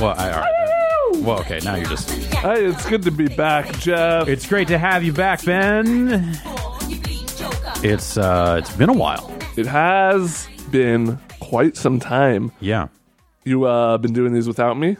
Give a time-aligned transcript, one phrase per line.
[0.00, 1.24] Well, I, all right.
[1.24, 1.58] well, okay.
[1.64, 2.10] Now you're just.
[2.10, 4.28] Hey, it's good to be back, Jeff.
[4.28, 6.38] It's great to have you back, Ben.
[7.82, 9.32] It's uh, it's been a while.
[9.56, 12.52] It has been quite some time.
[12.60, 12.88] Yeah.
[13.44, 14.96] You uh been doing these without me?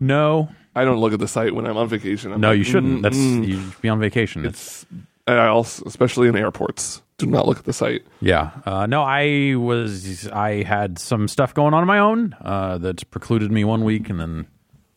[0.00, 2.32] No, I don't look at the site when I'm on vacation.
[2.32, 2.98] I'm no, like, you shouldn't.
[2.98, 3.46] mm, That's mm.
[3.46, 4.44] you should be on vacation.
[4.44, 4.86] It's, It's
[5.26, 8.02] and I also, especially in airports, do not look at the site.
[8.20, 8.50] yeah.
[8.66, 10.28] Uh, no, I was.
[10.28, 14.08] I had some stuff going on of my own uh, that precluded me one week,
[14.10, 14.46] and then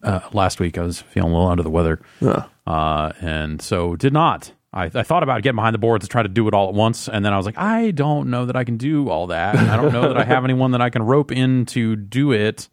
[0.03, 2.45] uh, last week I was feeling a little under the weather, Yeah.
[2.67, 4.51] uh, and so did not.
[4.73, 6.75] I, I thought about getting behind the boards to try to do it all at
[6.75, 9.55] once, and then I was like, I don't know that I can do all that.
[9.55, 12.67] I don't know that I have anyone that I can rope in to do it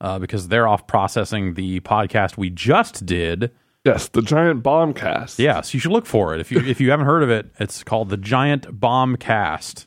[0.00, 3.50] uh, because they're off processing the podcast we just did.
[3.84, 5.38] Yes, the giant bomb cast.
[5.38, 6.40] Yes, you should look for it.
[6.40, 9.86] If you if you haven't heard of it, it's called the Giant Bomb Cast.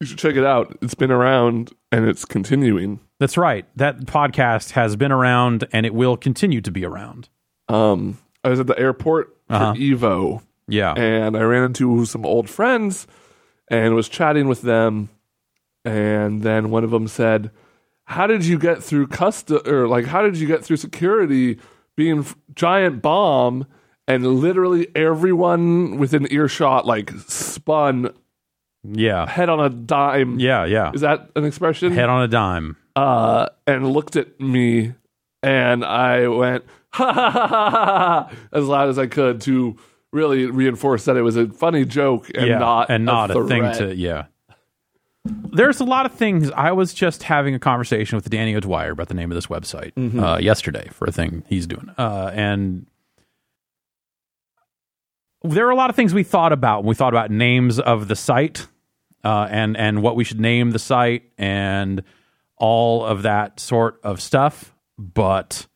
[0.00, 0.76] You should check it out.
[0.82, 3.00] It's been around and it's continuing.
[3.18, 3.64] That's right.
[3.74, 7.28] That podcast has been around and it will continue to be around.
[7.68, 9.72] Um, I was at the airport for Uh-huh.
[9.74, 10.92] Evo Yeah.
[10.94, 13.06] and I ran into some old friends
[13.68, 15.08] and was chatting with them.
[15.84, 17.50] And then one of them said,
[18.04, 21.58] "How did you get through custom or like how did you get through security
[21.98, 23.66] being giant bomb?"
[24.06, 28.14] And literally everyone within earshot like spun
[28.82, 29.28] yeah.
[29.28, 30.38] head on a dime.
[30.40, 30.92] Yeah, yeah.
[30.94, 31.92] Is that an expression?
[31.92, 32.76] Head on a dime.
[32.96, 34.94] uh, and looked at me,
[35.42, 39.76] and I went ha ha ha ha ha as loud as I could to
[40.12, 42.58] really reinforce that it was a funny joke and yeah.
[42.58, 43.78] not and not a, thing threat.
[43.78, 44.26] to yeah.
[45.52, 46.50] There's a lot of things.
[46.52, 49.92] I was just having a conversation with Danny O'Dwyer about the name of this website
[49.94, 50.20] Mm-hmm.
[50.22, 52.86] uh, yesterday for a thing he's doing, uh, and
[55.44, 58.08] there are a lot of things we thought about when we thought about names of
[58.08, 58.66] the site
[59.24, 62.02] uh, and and what we should name the site and
[62.56, 64.74] all of that sort of stuff.
[64.98, 65.66] But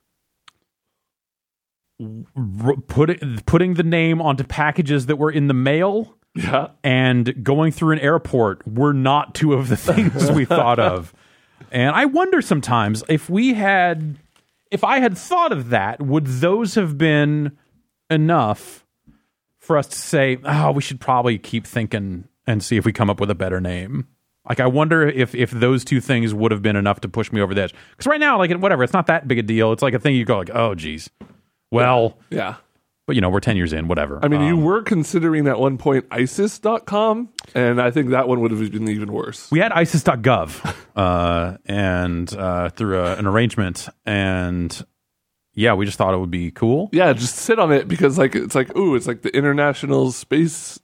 [2.00, 7.44] r- put it, putting the name onto packages that were in the mail Yeah, and
[7.44, 11.12] going through an airport were not two of the things we thought of.
[11.70, 14.18] And I wonder sometimes if we had,
[14.70, 17.56] if I had thought of that, would those have been
[18.10, 18.84] enough
[19.58, 23.08] for us to say, oh, we should probably keep thinking and see if we come
[23.08, 24.06] up with a better name?
[24.48, 27.40] Like, I wonder if if those two things would have been enough to push me
[27.40, 27.74] over the edge.
[27.92, 29.72] Because right now, like, whatever, it's not that big a deal.
[29.72, 31.08] It's like a thing you go like, oh, geez.
[31.70, 32.56] Well, yeah.
[33.06, 34.20] But you know, we're ten years in, whatever.
[34.22, 38.40] I mean, you Um, were considering at one point ISIS.com, and I think that one
[38.40, 39.50] would have been even worse.
[39.50, 44.84] we had ISIS.gov uh, and uh, through a, an arrangement, and
[45.54, 46.88] yeah, we just thought it would be cool.
[46.92, 50.78] Yeah, just sit on it because like it's like ooh, it's like the international space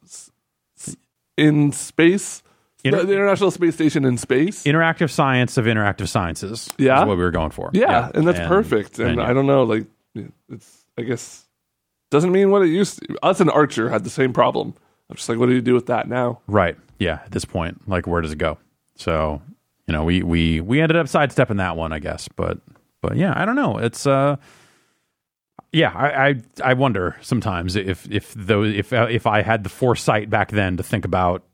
[1.37, 2.43] in space,
[2.85, 4.65] Inter- the International Space Station in space.
[4.65, 6.69] Interactive science of interactive sciences.
[6.79, 7.00] Yeah?
[7.03, 7.71] is what we were going for.
[7.73, 8.99] Yeah, and that's perfect.
[8.99, 9.29] And, and, yeah.
[9.29, 9.87] I don't know, like
[10.49, 11.45] it's I guess
[12.11, 13.17] doesn't mean what it used to.
[13.23, 14.75] Us and Archer had the same problem.
[15.11, 16.41] I'm just like, what do you do with that now?
[16.47, 16.77] Right.
[16.99, 17.21] Yeah.
[17.25, 18.59] At this point, like, where does it go?
[18.97, 19.41] So,
[19.87, 22.29] you know, we we we ended up sidestepping that one, I guess.
[22.29, 22.59] But
[23.01, 23.79] but yeah, I don't know.
[23.79, 24.37] It's uh,
[25.73, 29.71] yeah, I I, I wonder sometimes if if those if uh, if I had the
[29.71, 31.45] foresight back then to think about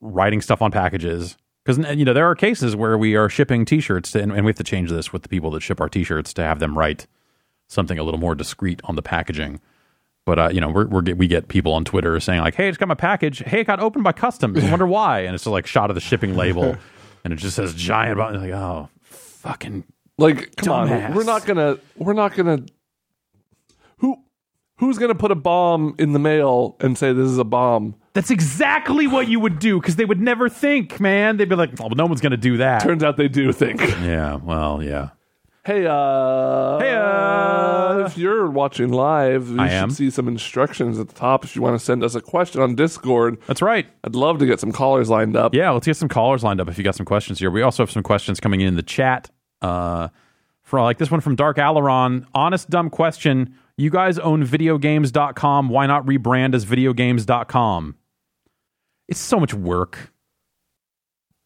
[0.00, 1.36] writing stuff on packages.
[1.64, 4.50] Because you know there are cases where we are shipping T-shirts, to, and, and we
[4.50, 7.06] have to change this with the people that ship our T-shirts to have them write
[7.70, 9.60] something a little more discreet on the packaging.
[10.26, 12.68] But uh, you know, we're, we're get, we get people on Twitter saying like, "Hey,
[12.68, 13.38] it's got my package.
[13.38, 14.62] Hey, it got opened by customs.
[14.62, 16.76] I wonder why." And it's just like shot of the shipping label,
[17.24, 18.18] and it just says giant.
[18.18, 18.40] button.
[18.42, 19.84] Like, oh, fucking
[20.18, 21.08] Like, come Dumbass.
[21.08, 22.60] on, we're not gonna, we're not gonna.
[23.98, 24.16] Who,
[24.76, 27.94] who's gonna put a bomb in the mail and say this is a bomb?
[28.12, 31.36] That's exactly what you would do because they would never think, man.
[31.38, 33.80] They'd be like, "Well, no one's going to do that." Turns out they do think.
[33.80, 35.10] yeah, well, yeah.
[35.70, 39.90] Hey, uh, Hey, uh, if you're watching live, you I should am.
[39.90, 42.74] see some instructions at the top if you want to send us a question on
[42.74, 43.38] Discord.
[43.46, 43.86] That's right.
[44.02, 45.54] I'd love to get some callers lined up.
[45.54, 47.52] Yeah, let's get some callers lined up if you got some questions here.
[47.52, 49.30] We also have some questions coming in in the chat.
[49.62, 50.08] Uh,
[50.64, 52.26] for like this one from Dark Alaron.
[52.34, 53.54] Honest, dumb question.
[53.76, 55.68] You guys own videogames.com.
[55.68, 57.94] Why not rebrand as videogames.com?
[59.06, 60.12] It's so much work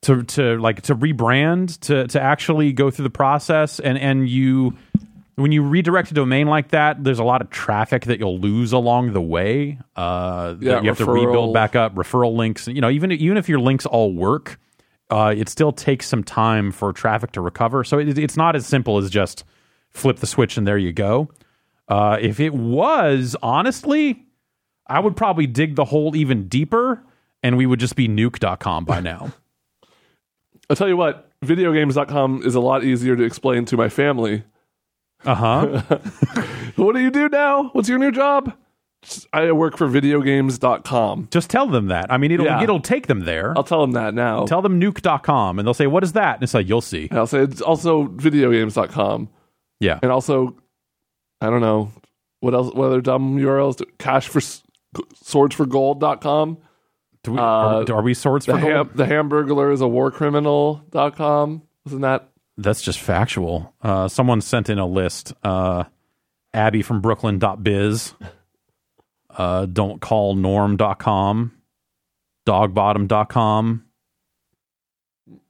[0.04, 4.76] to to like to rebrand to to actually go through the process and and you
[5.36, 8.72] when you redirect a domain like that there's a lot of traffic that you'll lose
[8.72, 12.80] along the way uh that Yeah, you have to rebuild back up referral links you
[12.80, 14.60] know even even if your links all work
[15.10, 17.84] uh it still takes some time for traffic to recover.
[17.84, 19.44] So it, it's not as simple as just
[19.90, 21.30] flip the switch and there you go.
[21.88, 24.24] Uh if it was honestly
[24.86, 27.02] i would probably dig the hole even deeper
[27.42, 29.32] and we would just be nuke.com by now
[30.70, 31.30] I'll tell you what.
[31.44, 34.44] videogames.com is a lot easier to explain to my family.
[35.24, 35.82] Uh huh.
[36.76, 37.68] What do you do now?
[37.72, 38.52] What's your new job?
[39.32, 41.28] I work for videogames.com.
[41.30, 42.10] Just tell them that.
[42.10, 42.62] I mean, it'll Yeah.
[42.62, 43.52] it'll take them there.
[43.56, 44.44] I'll tell them that now.
[44.46, 47.18] tell them nuke.com and they'll say, "What is that?" And it's like, "You'll see." And
[47.18, 49.28] I'll say it's also videogames.com.
[49.80, 49.98] Yeah.
[50.02, 50.56] And also,
[51.40, 51.90] I don't know,
[52.40, 53.76] what else, what other dumb URLs?
[53.76, 54.40] do- Cash for
[55.24, 56.58] swordsforgold.com.
[57.24, 60.10] Do we, Uh, are, are we swords The, for ham, the Hamburglar is a war
[60.12, 61.62] criminal.com.
[61.86, 62.28] Isn't that?
[62.56, 63.74] That's just factual.
[63.82, 65.32] Uh, someone sent in a list.
[65.42, 65.84] Uh,
[66.52, 68.14] Abby from Brooklyn.biz.
[69.30, 71.52] Uh, don't call norm.com.
[72.46, 73.84] Dogbottom.com.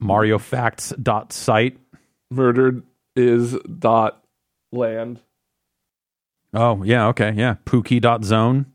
[0.02, 1.78] MarioFacts.site.
[2.30, 2.82] Murdered
[3.16, 4.24] is dot
[4.72, 5.20] land.
[6.54, 7.56] Oh, yeah, okay, yeah.
[7.66, 8.66] Pookie.zone.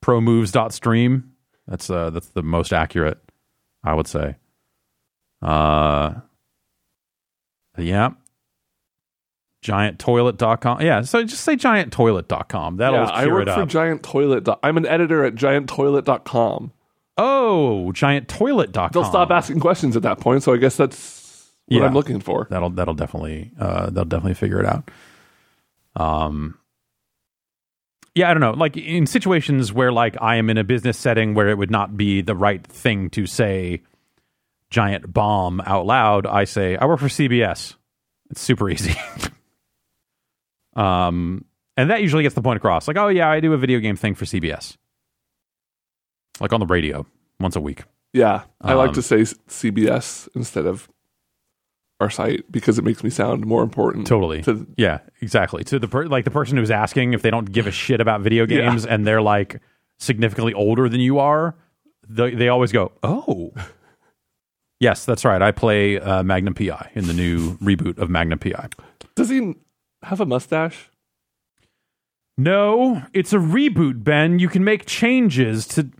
[0.00, 1.32] Promoves.stream.
[1.68, 3.18] That's uh that's the most accurate,
[3.84, 4.36] I would say.
[5.42, 6.14] Uh
[7.76, 8.10] yeah.
[9.64, 10.80] Gianttoilet.com.
[10.80, 12.76] Yeah, so just say gianttoilet.com.
[12.76, 13.66] That'll yeah, I work for.
[13.66, 14.44] Giant Toilet.
[14.44, 16.72] dot- I'm an editor at gianttoilet.com.
[17.18, 18.90] oh, gianttoilet.com.
[18.92, 21.84] They'll stop asking questions at that point, so I guess that's what Yeah.
[21.86, 22.46] I'm looking for.
[22.50, 24.90] That'll that'll definitely uh they'll definitely figure it out.
[25.96, 26.56] Um
[28.18, 28.50] yeah, I don't know.
[28.52, 31.96] Like in situations where like I am in a business setting where it would not
[31.96, 33.82] be the right thing to say
[34.70, 37.76] giant bomb out loud, I say I work for CBS.
[38.30, 38.94] It's super easy.
[40.76, 41.44] um
[41.76, 42.88] and that usually gets the point across.
[42.88, 44.76] Like, oh yeah, I do a video game thing for CBS.
[46.40, 47.06] Like on the radio
[47.38, 47.84] once a week.
[48.12, 50.88] Yeah, I like Um, to say CBS instead of
[52.00, 54.06] our site because it makes me sound more important.
[54.06, 54.42] Totally.
[54.42, 55.64] To, Yeah, exactly.
[55.64, 58.20] To the per- like the person who's asking if they don't give a shit about
[58.20, 58.68] video Yeah.
[58.70, 59.60] games and they're like
[59.98, 61.56] significantly older than you are,
[62.08, 63.52] they, they always go, "Oh."
[64.80, 65.42] yes, that's right.
[65.42, 68.68] I play uh, Magnum PI in the new reboot of Magnum PI.
[69.16, 69.54] does he
[70.04, 70.90] have a mustache?
[72.36, 74.38] No, it's a reboot, Ben.
[74.38, 75.90] You can make changes to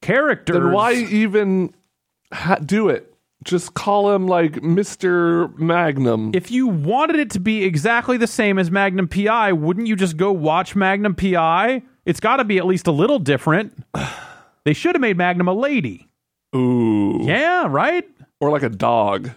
[0.00, 0.54] characters.
[0.56, 1.74] Then why even
[2.32, 3.09] ha- do it?
[3.44, 6.32] Just call him like Mister Magnum.
[6.34, 10.16] If you wanted it to be exactly the same as Magnum PI, wouldn't you just
[10.18, 11.82] go watch Magnum PI?
[12.04, 13.84] It's got to be at least a little different.
[14.64, 16.06] They should have made Magnum a lady.
[16.54, 18.04] Ooh, Yeah, right?
[18.40, 19.30] or like a dog.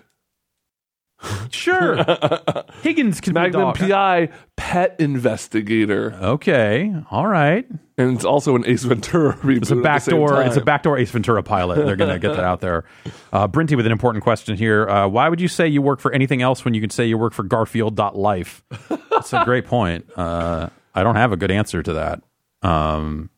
[1.52, 2.04] Sure.
[2.82, 4.28] Higgins can Magnum be a dog.
[4.30, 7.66] PI, pet investigator, Okay, all right.
[7.98, 9.58] and it's also an Ace Ventura reboot.
[9.62, 10.42] It's a at the same backdoor.
[10.44, 11.86] It's a backdoor Ace Ventura pilot.
[11.86, 12.84] They're going to get that out there.
[13.34, 14.88] Uh, Brinty with an important question here.
[14.88, 17.18] Uh, why would you say you work for anything else when you can say you
[17.18, 18.64] work for Garfield.life?
[19.10, 20.06] That's a great point.
[20.16, 22.22] Uh, I don't have a good answer to that.
[22.62, 23.32] Um,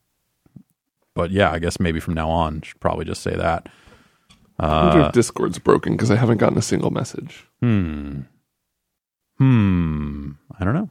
[1.14, 3.70] but yeah, I guess maybe from now on, should probably just say that.
[4.60, 7.46] I wonder if Discord's broken because I haven't gotten a single message.
[7.62, 8.22] Hmm.
[9.38, 10.32] Hmm.
[10.58, 10.90] I don't know.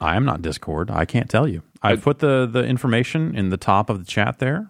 [0.00, 0.90] I am not Discord.
[0.90, 1.62] I can't tell you.
[1.82, 4.68] I put the the information in the top of the chat there.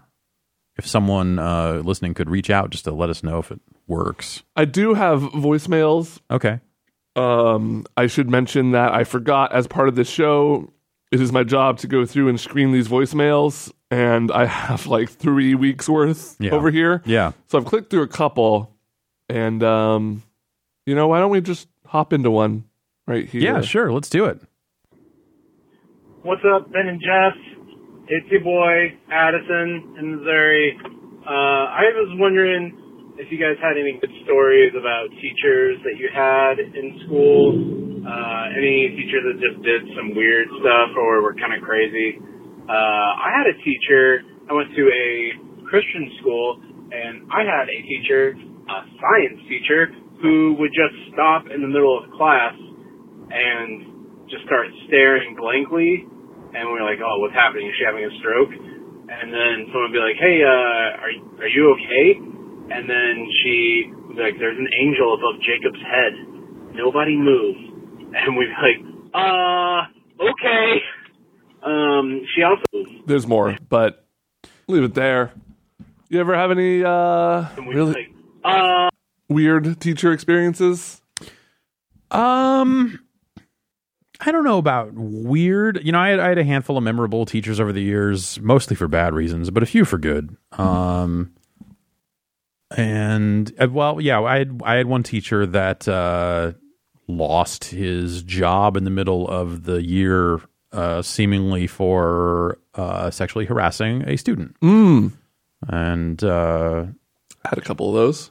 [0.77, 4.43] If someone uh, listening could reach out just to let us know if it works.
[4.57, 6.19] I do have voicemails.
[6.31, 6.61] Okay.
[7.17, 10.73] Um, I should mention that I forgot as part of this show,
[11.15, 15.09] it is my job to go through and screen these voicemails, and I have like
[15.09, 16.51] three weeks worth Yeah.
[16.51, 17.03] over here.
[17.07, 17.31] Yeah.
[17.47, 18.75] So I've clicked through a couple,
[19.29, 20.25] and um,
[20.87, 22.65] you know, why don't we just hop into one
[23.07, 23.41] right here?
[23.43, 23.61] Yeah.
[23.61, 23.93] Sure.
[23.93, 24.41] Let's do it.
[26.23, 27.35] What's up, Ben and Jeff?
[28.09, 30.77] It's your boy Addison in Missouri.
[31.25, 32.77] Uh, I was wondering
[33.17, 37.55] if you guys had any good stories about teachers that you had in school.
[38.05, 42.19] Uh, any teacher that just did some weird stuff or were kind of crazy.
[42.69, 44.27] Uh, I had a teacher.
[44.51, 45.09] I went to a
[45.65, 46.61] Christian school,
[46.93, 49.89] and I had a teacher, a science teacher,
[50.21, 52.53] who would just stop in the middle of class
[53.31, 56.05] and just start staring blankly.
[56.55, 57.67] And we were like, "Oh, what's happening?
[57.67, 61.53] Is she having a stroke?" And then someone would be like, "Hey, uh, are are
[61.53, 62.35] you okay?"
[62.71, 66.75] And then she would be like, "There's an angel above Jacob's head.
[66.75, 67.57] Nobody move."
[68.17, 68.81] And we are like,
[69.13, 70.83] "Uh, okay."
[71.65, 72.63] Um, she also
[73.07, 74.07] There's more, but
[74.69, 75.33] leave it there.
[76.09, 78.89] You ever have any uh, really be like, "Uh."
[79.29, 81.01] weird teacher experiences?
[82.11, 83.01] Um,
[84.21, 85.81] I don't know about weird.
[85.85, 88.77] You know, I had, I had a handful of memorable teachers over the years, mostly
[88.77, 90.37] for bad reasons, but a few for good.
[90.53, 91.35] Um,
[92.77, 96.53] and uh, well, yeah, I had I had one teacher that uh,
[97.09, 100.41] lost his job in the middle of the year,
[100.73, 105.13] uh, seemingly for uh, sexually harassing a student, Mm.
[105.69, 106.87] and uh,
[107.45, 108.31] I had a couple of those.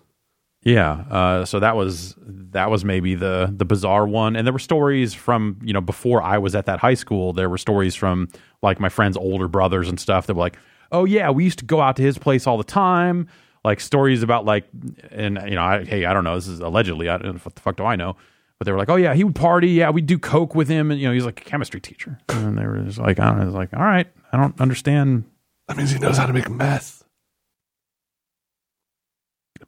[0.65, 4.59] Yeah, uh, so that was that was maybe the the bizarre one, and there were
[4.59, 7.33] stories from you know before I was at that high school.
[7.33, 8.29] There were stories from
[8.61, 10.57] like my friends' older brothers and stuff that were like,
[10.91, 13.27] "Oh yeah, we used to go out to his place all the time."
[13.63, 14.65] Like stories about like,
[15.11, 17.07] and you know, I, hey, I don't know, this is allegedly.
[17.09, 18.17] I don't know what the fuck do I know?
[18.59, 19.69] But they were like, "Oh yeah, he would party.
[19.69, 22.57] Yeah, we'd do coke with him, and you know, he's like a chemistry teacher." And
[22.57, 25.23] they were just like, "I don't know." It's like, "All right, I don't understand."
[25.67, 27.03] That means he knows how to make meth.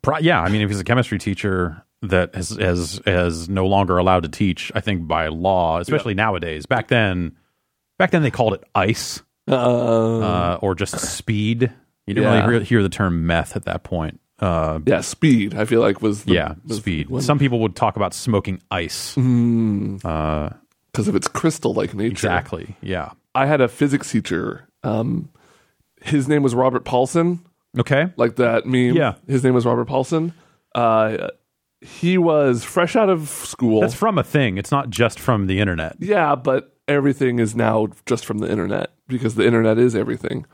[0.02, 3.98] Pro- yeah, I mean, if he's a chemistry teacher that has has has no longer
[3.98, 6.66] allowed to teach, I think by law, especially nowadays.
[6.66, 7.36] Back then,
[7.98, 9.56] back then they called it ice Uh,
[10.20, 11.72] uh, or just speed.
[12.08, 12.46] You didn't Yeah.
[12.46, 14.20] really hear, the term meth at that point.
[14.40, 15.54] Uh, yeah, speed.
[15.56, 17.10] I feel like was the, yeah, was speed.
[17.10, 19.18] one- Some people would talk about smoking ice.
[19.18, 20.50] Uh,
[20.92, 22.12] because of its crystal-like nature.
[22.12, 22.76] exactly.
[22.82, 23.12] Yeah.
[23.34, 24.68] I had a physics teacher.
[24.84, 25.30] Um,
[26.02, 27.40] his name was Robert Paulson,
[27.78, 28.08] Okay.
[28.18, 28.96] like that meme.
[28.96, 29.16] Yeah.
[29.28, 30.34] his name was Robert Paulson.
[30.74, 31.30] Uh,
[31.82, 33.82] he was fresh out of school.
[33.82, 34.58] That's from a thing.
[34.58, 35.96] It's not just from the internet.
[36.00, 40.46] yeah, but everything is now just from the internet because the internet is everything.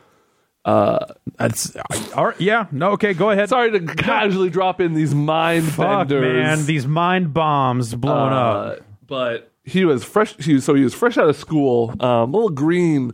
[0.66, 1.76] That's
[2.16, 2.68] all right, yeah.
[2.72, 2.92] No.
[2.92, 3.14] Okay.
[3.14, 3.50] Go ahead.
[3.50, 6.22] Sorry to casually drop in these mind Fuck, benders.
[6.44, 6.66] man.
[6.66, 8.80] These mind bombs blowing Uh, up.
[9.08, 10.36] but he was fresh.
[10.38, 13.14] He, was, so he was fresh out of school, um, a little green,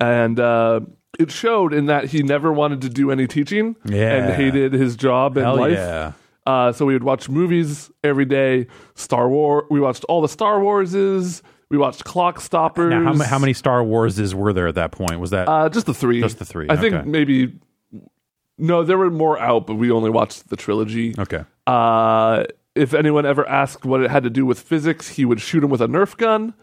[0.00, 0.80] and uh,
[1.18, 4.12] it showed in that he never wanted to do any teaching Yeah.
[4.16, 5.72] and hated his job and Hell life.
[5.72, 6.12] yeah.
[6.46, 8.66] Uh, so we would watch movies every day.
[8.94, 9.66] Star War.
[9.70, 11.40] We watched all the Star Warses.
[11.74, 12.90] We watched Clockstoppers.
[12.90, 15.18] Now, how, ma- how many Star Warses were there at that point?
[15.18, 16.20] Was that Uh, just the three.
[16.20, 17.08] Just the three, I think okay.
[17.08, 17.52] maybe.
[18.56, 21.16] No, there were more out, but we only watched the trilogy.
[21.18, 21.42] okay?
[21.66, 22.44] Uh,
[22.76, 25.70] if anyone ever asked what it had to do with physics, he would shoot him
[25.70, 26.54] with a Nerf gun,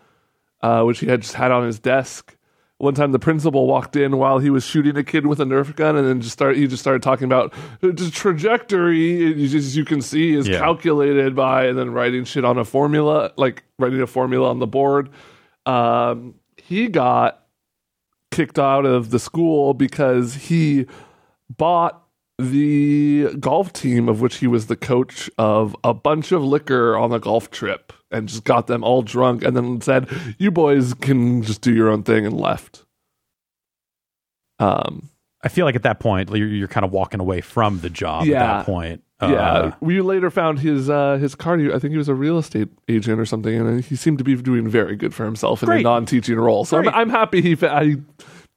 [0.61, 2.37] uh, which he had just had on his desk.
[2.81, 5.75] One time, the principal walked in while he was shooting a kid with a Nerf
[5.75, 6.57] gun, and then just start.
[6.57, 10.57] He just started talking about the trajectory, as you can see, is Yeah.
[10.57, 14.65] calculated by, and then writing shit on a formula, like writing a formula on the
[14.65, 15.09] board.
[15.67, 17.43] Um, he got
[18.31, 20.87] kicked out of the school because he
[21.55, 22.01] bought
[22.39, 27.11] the golf team of which he was the coach of a bunch of liquor on
[27.11, 31.41] a golf trip and just got them all drunk and then said you boys can
[31.43, 32.83] just do your own thing and left
[34.59, 35.09] um
[35.43, 38.21] I feel like at that point you're, you're kind of walking away from the job.
[38.23, 38.39] At Yeah.
[38.57, 42.09] that point, yeah Uh, we later found his uh his card i think he was
[42.09, 45.25] a real estate agent or something and he seemed to be doing very good for
[45.25, 47.97] himself in a non-teaching role so I'm, I'm happy he I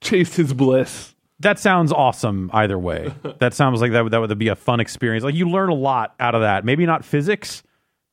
[0.01, 2.49] chased his bliss that sounds awesome.
[2.53, 5.21] Either way, that sounds like that would, that would be a fun experience.
[5.25, 6.63] Like you learn a lot out of that.
[6.63, 7.61] Maybe not physics,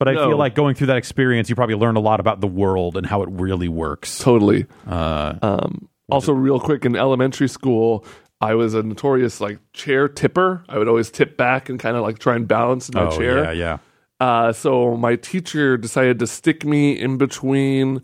[0.05, 0.29] but I No.
[0.31, 3.07] feel like going through that experience, you probably learned a lot about the world and
[3.07, 4.19] how it really works.
[4.19, 8.05] totally Uh, Um, also, real quick, in elementary school,
[8.41, 10.65] I was a notorious like chair tipper.
[10.69, 13.17] I would always tip back and kind of like try and balance in my oh
[13.17, 13.45] chair.
[13.45, 13.79] yeah, yeah.
[14.19, 18.03] Uh, so my teacher decided to stick me in between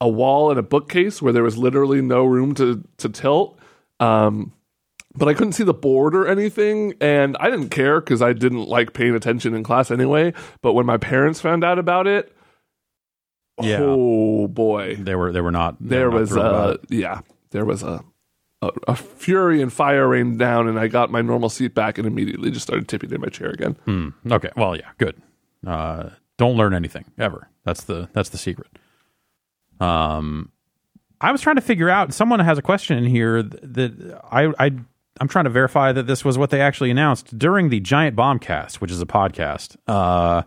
[0.00, 3.56] a wall and a bookcase where there was literally no room to to tilt.
[4.00, 4.52] Um,
[5.14, 8.64] but I couldn't see the board or anything, and I didn't care because I didn't
[8.64, 10.32] like paying attention in class anyway.
[10.62, 12.34] But when my parents found out about it,
[13.60, 13.78] Yeah.
[13.80, 15.76] oh boy, They were they were not.
[15.80, 18.02] they there were not was uh yeah there was a,
[18.62, 22.06] a a fury and fire rained down and i got my normal seat back and
[22.06, 24.08] immediately just started tipping in my chair again Hmm.
[24.32, 24.48] Okay.
[24.56, 24.88] Well, yeah.
[24.98, 25.20] Good.
[25.66, 27.48] Uh, don't learn anything ever.
[27.64, 28.68] That's the that's the secret.
[29.80, 30.50] Um,
[31.20, 32.12] I was trying to figure out.
[32.14, 34.70] Someone has a question in here th- that I I
[35.20, 38.76] I'm trying to verify that this was what they actually announced during the Giant Bombcast,
[38.76, 39.76] which is a podcast.
[39.86, 40.42] Uh,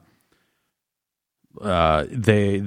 [1.62, 2.64] uh, they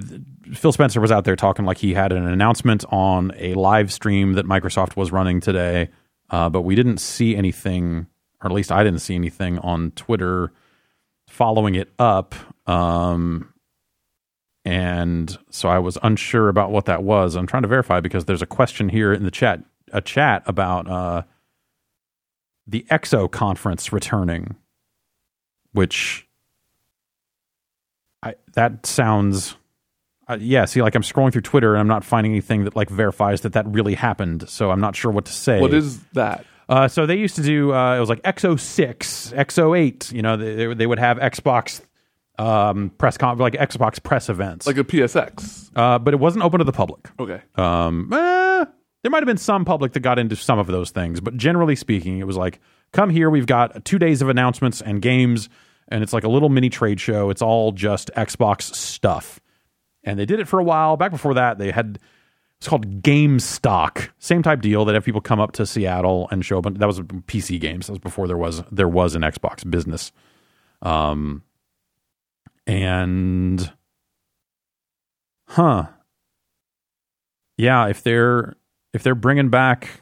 [0.55, 4.35] Phil Spencer was out there talking like he had an announcement on a live stream
[4.35, 5.91] that Microsoft was running today,
[6.31, 8.07] uh, but we didn't see anything,
[8.43, 10.53] or at least I didn't see anything on Twitter
[11.27, 12.35] following it up.
[12.67, 13.53] Um,
[14.65, 17.37] and so I was unsure about what that was.
[17.37, 19.63] I'm trying to verify because there's a question here in the chat,
[19.93, 21.23] a chat about uh,
[22.69, 24.55] the XO conference returning,
[25.73, 26.29] which
[28.23, 29.57] I that sounds.
[30.29, 32.91] Uh, yeah, see, like I'm scrolling through Twitter and I'm not finding anything that like
[32.91, 34.49] verifies that that really happened.
[34.49, 35.61] So I'm not sure what to say.
[35.61, 39.33] what is that Uh, so they used to do uh, it was like XO six,
[39.35, 40.13] XO eight.
[40.13, 41.81] You know, they they- they would have Xbox
[42.39, 46.59] um, press con like Xbox press events, like a psx uh, but it wasn't open
[46.59, 47.09] to the public.
[47.19, 48.65] okay Um, eh,
[49.09, 51.75] there might have been some public that got into some of those things, but generally
[51.75, 52.61] speaking, it was like,
[52.93, 53.31] come here.
[53.31, 55.49] We've got two days of announcements and games,
[55.89, 57.31] and it's like a little mini trade show.
[57.31, 59.41] It's all just Xbox stuff,
[60.05, 60.99] and they did it for a while.
[60.99, 61.99] Back before that, they had
[62.59, 64.85] it's called Gamestock, same type deal.
[64.85, 66.65] That have people come up to Seattle and show up.
[66.75, 67.87] That was PC games.
[67.87, 70.13] That was before there was there was an Xbox business.
[70.83, 71.45] Um,
[72.67, 73.73] and
[75.47, 75.87] huh,
[77.57, 78.58] yeah, if they're
[78.93, 80.01] if they're bringing back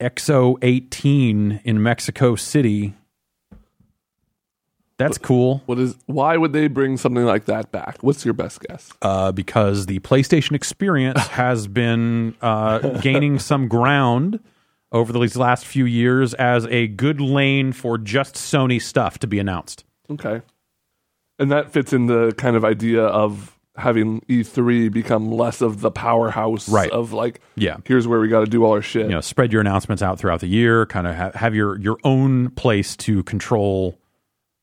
[0.00, 2.94] XO eighteen in Mexico City,
[4.98, 5.62] that's cool.
[5.66, 5.96] What is?
[6.06, 7.98] Why would they bring something like that back?
[8.02, 8.90] What's your best guess?
[9.02, 14.40] uh, because the PlayStation experience has been uh, gaining some ground
[14.92, 19.38] over these last few years as a good lane for just Sony stuff to be
[19.38, 19.84] announced.
[20.10, 20.42] Okay,
[21.38, 25.90] and that fits in the kind of idea of having E3 become less of the
[25.90, 26.90] powerhouse Right.
[26.90, 27.78] of like, Yeah.
[27.84, 29.06] here's where we got to do all our shit.
[29.06, 30.84] You know, spread your announcements out throughout the year.
[30.86, 33.98] Kind of ha- have your your own place to control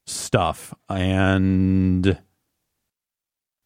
[0.06, 0.74] stuff.
[0.90, 2.20] And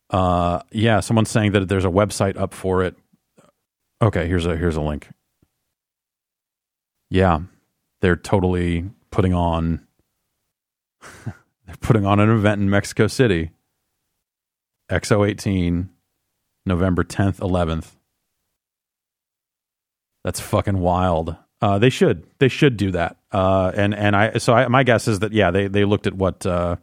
[0.10, 2.96] uh, yeah, someone's saying that there's a website up for it.
[4.02, 5.10] Okay, here's a here's a link.
[7.10, 7.40] Yeah,
[8.02, 9.86] they're totally putting on
[11.26, 13.52] they're putting on an event in Mexico City.
[14.90, 15.90] XO18
[16.66, 17.92] November 10th, 11th.
[20.24, 21.36] That's fucking wild.
[21.62, 22.26] Uh, they should.
[22.40, 23.18] They should do that.
[23.32, 26.14] Uh, and and I so I, my guess is that yeah they they looked at
[26.14, 26.76] what uh,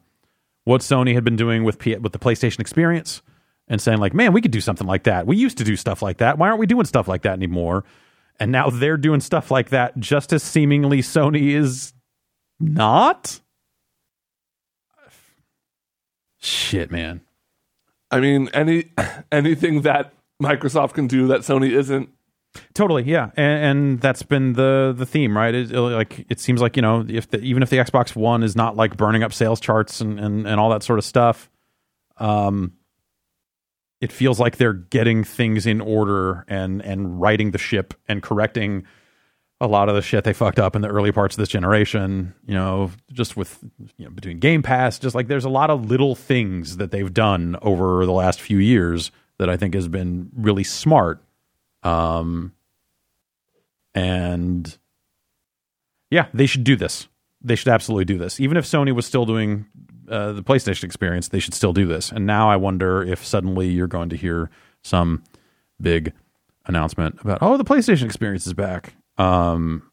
[0.65, 3.23] what Sony had been doing with P- with the PlayStation Experience
[3.69, 5.27] and saying like man we could do something like that.
[5.27, 6.39] We used to do stuff like that.
[6.39, 7.85] Why aren't we doing stuff like that anymore?
[8.39, 11.93] And now they're doing stuff like that just as seemingly Sony is
[12.59, 13.39] not.
[16.39, 17.21] Shit, man.
[18.11, 18.91] I mean, any
[19.33, 20.13] anything that
[20.43, 22.11] Microsoft can do that Sony isn't.
[22.75, 25.55] Totally, yeah, and, and that's been the the theme, right?
[25.55, 28.57] It, like it seems like you know, if the, even if the Xbox One is
[28.57, 31.49] not like burning up sales charts and, and and all that sort of stuff,
[32.17, 32.73] um,
[34.01, 38.85] it feels like they're getting things in order and and righting the ship and correcting
[39.61, 42.35] a lot of the shit they fucked up in the early parts of this generation.
[42.47, 43.59] You know, just with
[43.97, 47.13] you know between Game Pass, just like there's a lot of little things that they've
[47.13, 51.23] done over the last few years that I think has been really smart.
[51.83, 52.53] Um,
[53.95, 54.77] and
[56.11, 57.09] yeah, they should do this.
[57.43, 58.39] They should absolutely do this.
[58.39, 59.67] Even if Sony was still doing
[60.11, 62.13] uh, the PlayStation experience, they should still do this.
[62.13, 64.51] And now I wonder if suddenly you're going to hear
[64.83, 65.23] some
[65.81, 66.13] big
[66.67, 68.95] announcement about, oh, the PlayStation experience is back.
[69.21, 69.91] Um,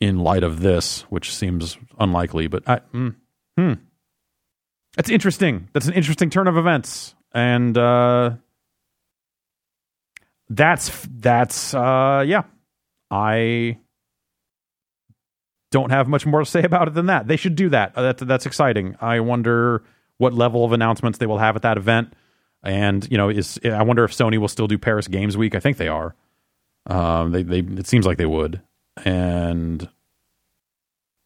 [0.00, 3.16] in light of this, which seems unlikely, but I, mm,
[3.56, 3.72] hmm,
[4.94, 5.68] that's interesting.
[5.72, 8.32] That's an interesting turn of events, and uh,
[10.48, 12.42] that's that's uh yeah.
[13.10, 13.78] I
[15.70, 17.26] don't have much more to say about it than that.
[17.26, 17.92] They should do that.
[17.96, 18.96] Uh, that that's exciting.
[19.00, 19.82] I wonder
[20.18, 22.12] what level of announcements they will have at that event.
[22.62, 25.54] And you know is i wonder if sony will still do paris games week.
[25.54, 26.16] I think they are
[26.86, 28.60] um they they it seems like they would
[29.04, 29.88] and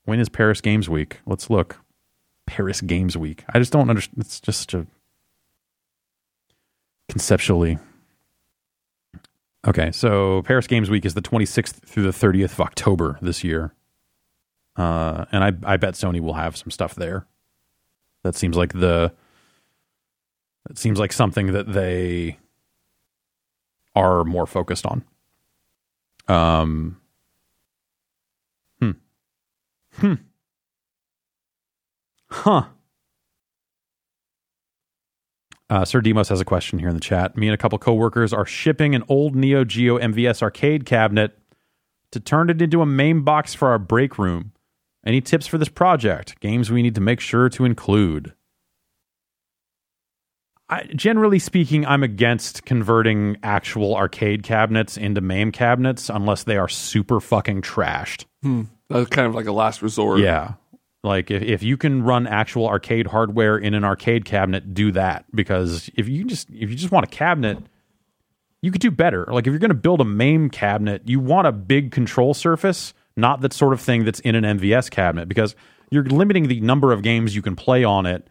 [0.05, 1.79] when is paris games week let's look
[2.47, 4.87] paris games week i just don't understand it's just a
[7.09, 7.79] conceptually
[9.65, 13.73] Okay, so Paris Games Week is the 26th through the 30th of October this year.
[14.75, 17.27] Uh, and I, I bet Sony will have some stuff there.
[18.25, 19.13] That seems like the.
[20.71, 22.39] It seems like something that they
[23.95, 25.05] are more focused on.
[26.29, 27.01] Um.
[28.81, 28.91] Hmm.
[29.95, 30.15] Hmm.
[32.31, 32.65] Huh.
[35.69, 37.37] Uh, Sir Demos has a question here in the chat.
[37.37, 41.39] Me and a couple coworkers are shipping an old Neo Geo MVS arcade cabinet
[42.11, 44.53] to turn it into a MAME box for our break room.
[45.05, 46.39] Any tips for this project?
[46.41, 48.35] Games we need to make sure to include.
[50.73, 56.69] I, generally speaking, I'm against converting actual arcade cabinets into MAME cabinets unless they are
[56.69, 58.25] super fucking trashed.
[58.43, 58.63] Hmm.
[58.89, 60.21] That's kind of like a last resort.
[60.21, 60.55] Yeah.
[61.05, 65.27] Like if, if you can run actual arcade hardware in an arcade cabinet, do that
[65.35, 67.59] because if you just if you just want a cabinet,
[68.63, 69.27] you could do better.
[69.29, 72.95] Like if you're going to build a MAME cabinet, you want a big control surface,
[73.15, 75.55] not that sort of thing that's in an MVS cabinet because
[75.91, 78.27] you're limiting the number of games you can play on it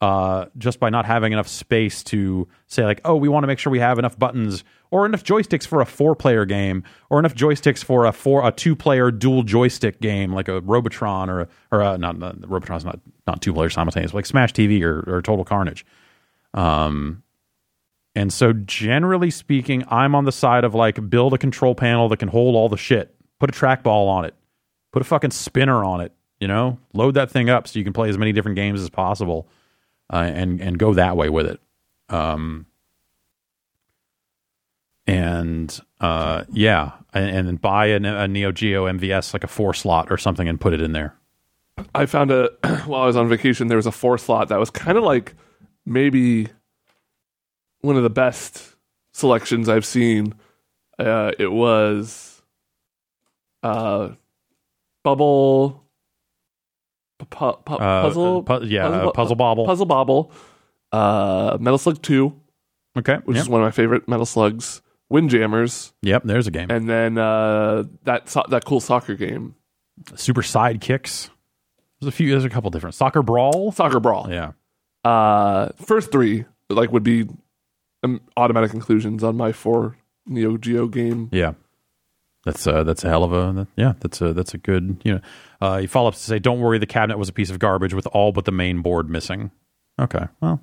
[0.00, 3.58] uh, just by not having enough space to say like, oh, we want to make
[3.58, 7.84] sure we have enough buttons or enough joysticks for a four-player game, or enough joysticks
[7.84, 12.18] for a four a two-player dual joystick game like a Robotron or or a, not,
[12.18, 15.84] not Robotron's not not two players simultaneous, like Smash TV or, or Total Carnage.
[16.54, 17.22] Um,
[18.16, 22.16] and so generally speaking, I'm on the side of like build a control panel that
[22.16, 24.34] can hold all the shit, put a trackball on it,
[24.92, 27.92] put a fucking spinner on it, you know, load that thing up so you can
[27.92, 29.46] play as many different games as possible
[30.12, 31.60] uh, and and go that way with it.
[32.08, 32.66] Um,
[35.06, 39.74] and uh, yeah, and, and then buy a, a Neo Geo MVS like a four
[39.74, 41.14] slot or something and put it in there.
[41.94, 42.50] I found a
[42.86, 43.68] while I was on vacation.
[43.68, 45.34] There was a four slot that was kind of like
[45.86, 46.48] maybe
[47.80, 48.76] one of the best
[49.12, 50.34] selections I've seen.
[50.98, 52.42] Uh, it was
[53.62, 54.10] uh,
[55.02, 55.82] bubble
[57.26, 59.66] pu- pu- Uh, puzzle pu- yeah, puzzle, uh, puzzle bobble.
[59.66, 60.32] puzzle bobble
[60.92, 62.32] uh, metal slug 2
[62.98, 63.16] Okay.
[63.24, 63.42] which yep.
[63.44, 66.70] is one of my favorite metal slugs windjammers Yep, There's a game.
[66.70, 69.54] and then uh, that so- that cool soccer game
[70.16, 71.28] Super sidekicks.
[72.00, 72.30] There's a few.
[72.30, 73.70] There's a couple different soccer brawl.
[73.72, 74.52] soccer brawl Yeah.
[75.04, 77.26] uh first three like would be
[78.02, 81.52] um, automatic conclusions on my four neo geo game Yeah.
[82.44, 85.20] That's uh that's a hell of a yeah that's a that's a good you know
[85.60, 87.92] uh he follow up to say don't worry the cabinet was a piece of garbage
[87.92, 89.50] with all but the main board missing.
[90.00, 90.60] Okay well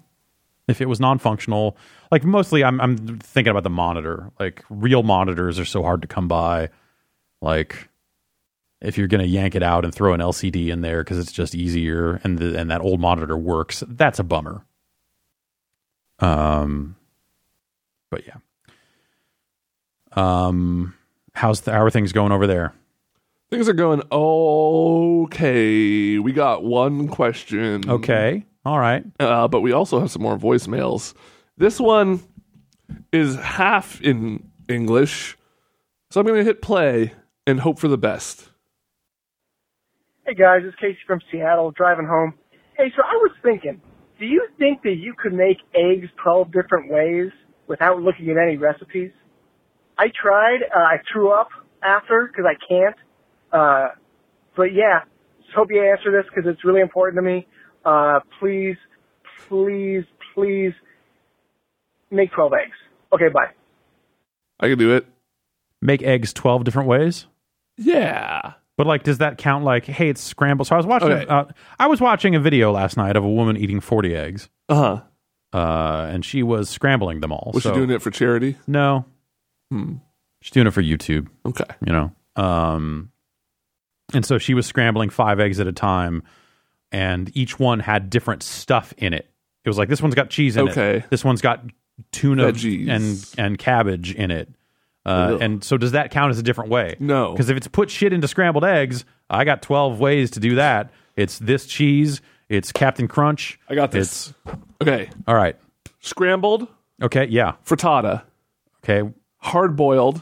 [0.67, 1.77] if it was non-functional
[2.11, 4.31] like mostly I'm I'm thinking about the monitor.
[4.39, 6.69] Like real monitors are so hard to come by.
[7.41, 7.89] Like
[8.81, 11.55] if you're gonna yank it out and throw an LCD in there because it's just
[11.55, 14.65] easier and the, and that old monitor works that's a bummer.
[16.19, 16.95] Um
[18.09, 18.37] but yeah.
[20.13, 20.95] Um
[21.37, 22.73] how's the, how are things going over there?
[23.49, 26.19] Things are going okay.
[26.19, 27.89] We got one question.
[27.89, 28.45] Okay.
[28.65, 29.05] All right.
[29.19, 31.13] Uh, but we also have some more voicemails.
[31.57, 32.21] This one
[33.11, 35.37] is half in english
[36.09, 37.13] so i'm gonna hit play
[37.47, 38.49] and hope for the best.
[40.25, 42.33] Hey guys, it's Casey from Seattle driving home.
[42.77, 43.81] Hey, so I was thinking,
[44.19, 47.31] do you think that you could make eggs 12 different ways
[47.67, 49.11] without looking at any recipes?
[49.99, 51.49] I tried, uh, I threw up
[51.83, 52.95] after because I can't.
[53.51, 53.95] Uh,
[54.55, 55.01] but yeah,
[55.41, 57.47] just hope you answer this because it's really important to me.
[57.85, 58.75] Uh, please,
[59.47, 60.03] please,
[60.35, 60.73] please
[62.11, 62.75] make 12 eggs.
[63.13, 63.47] Okay, bye.
[64.59, 65.05] i can do it
[65.81, 67.27] make eggs 12 different ways
[67.77, 71.25] yeah but like does that count like hey it's scrambled so i was watching Okay.
[71.27, 71.45] uh,
[71.79, 75.01] i was watching a video last night of a woman eating 40 eggs uh-huh
[75.53, 79.05] uh and she was scrambling them all was so she doing it for charity no
[79.71, 79.95] Hmm.
[80.41, 81.65] she's doing it for youtube okay.
[81.85, 82.11] you know?
[82.35, 83.11] Um
[84.13, 86.23] and so she was scrambling five eggs at a time
[86.91, 89.29] and each one had different stuff in it.
[89.65, 90.97] It was like this one's got cheese in Okay.
[90.99, 91.63] it this one's got
[92.11, 92.89] tuna Veggies.
[92.89, 94.49] and and cabbage in it.
[95.05, 96.95] Uh, and so does that count as a different way?
[96.99, 97.31] No.
[97.31, 100.91] because if it's put shit into scrambled eggs i got 12 ways to do that.
[101.17, 104.33] It's this cheese it's captain crunch i got this.
[104.45, 105.09] it's okay.
[105.27, 105.57] All right.
[105.99, 106.67] Scrambled?
[107.01, 107.55] Okay yeah.
[107.65, 108.23] Frittata.
[108.85, 110.21] Okay hard boiled,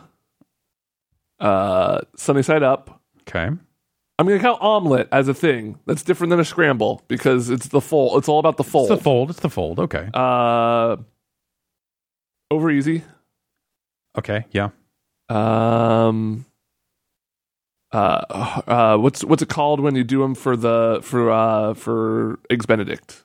[1.39, 3.01] uh, sunny side up.
[3.21, 3.49] okay
[4.17, 5.77] I'm gonna count omelet as a thing.
[5.85, 8.17] That's different than a scramble because it's the fold.
[8.17, 8.89] It's all about the it's fold.
[8.89, 10.95] the fold it's the fold okay uh,
[12.49, 13.03] over easy.
[14.17, 14.69] okay yeah
[15.27, 16.45] Um,
[17.91, 22.39] uh, uh, what's what's it called when you do them for the for uh for
[22.49, 23.24] eggs Benedict?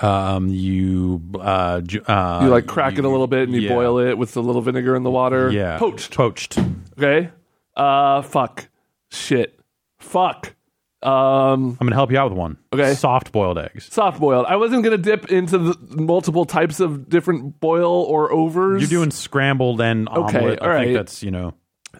[0.00, 3.74] Um, you uh, ju- uh You like crack it a little bit and you yeah.
[3.74, 5.50] boil it with a little vinegar in the water.
[5.50, 6.14] Yeah, poached.
[6.16, 6.58] poached.
[6.96, 7.30] Okay.
[7.76, 8.68] Uh, fuck,
[9.10, 9.58] shit,
[9.98, 10.54] fuck.
[11.00, 12.58] Um, I'm gonna help you out with one.
[12.72, 12.94] Okay.
[12.94, 13.92] soft boiled eggs.
[13.92, 14.46] soft boiled.
[14.46, 18.82] I wasn't gonna dip into the multiple types of different boil or overs.
[18.82, 20.58] You're doing scrambled and Okay, omelet.
[20.60, 21.54] all I think that's you know.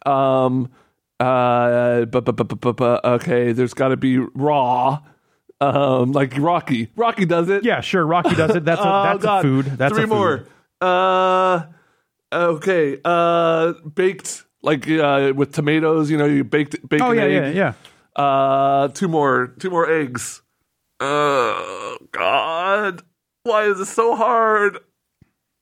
[0.05, 0.69] um
[1.21, 4.99] uh bu- bu- bu- bu- bu- bu- okay there's got to be raw
[5.61, 8.07] um like rocky rocky does it Yeah, sure.
[8.07, 8.65] Rocky does it.
[8.65, 9.39] That's a, Oh, that's God.
[9.39, 9.65] a food.
[9.67, 10.15] That's three a food.
[10.15, 10.47] more
[10.81, 11.67] uh
[12.33, 17.57] okay uh baked like uh with tomatoes you know you baked baked Oh yeah, egg.
[17.57, 17.75] yeah,
[18.17, 18.23] yeah.
[18.23, 20.43] uh two more two more eggs
[21.01, 23.03] oh god
[23.45, 24.79] why is this so hard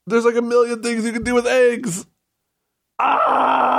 [0.07, 2.07] there's like a million things you can do with eggs
[2.99, 3.76] ah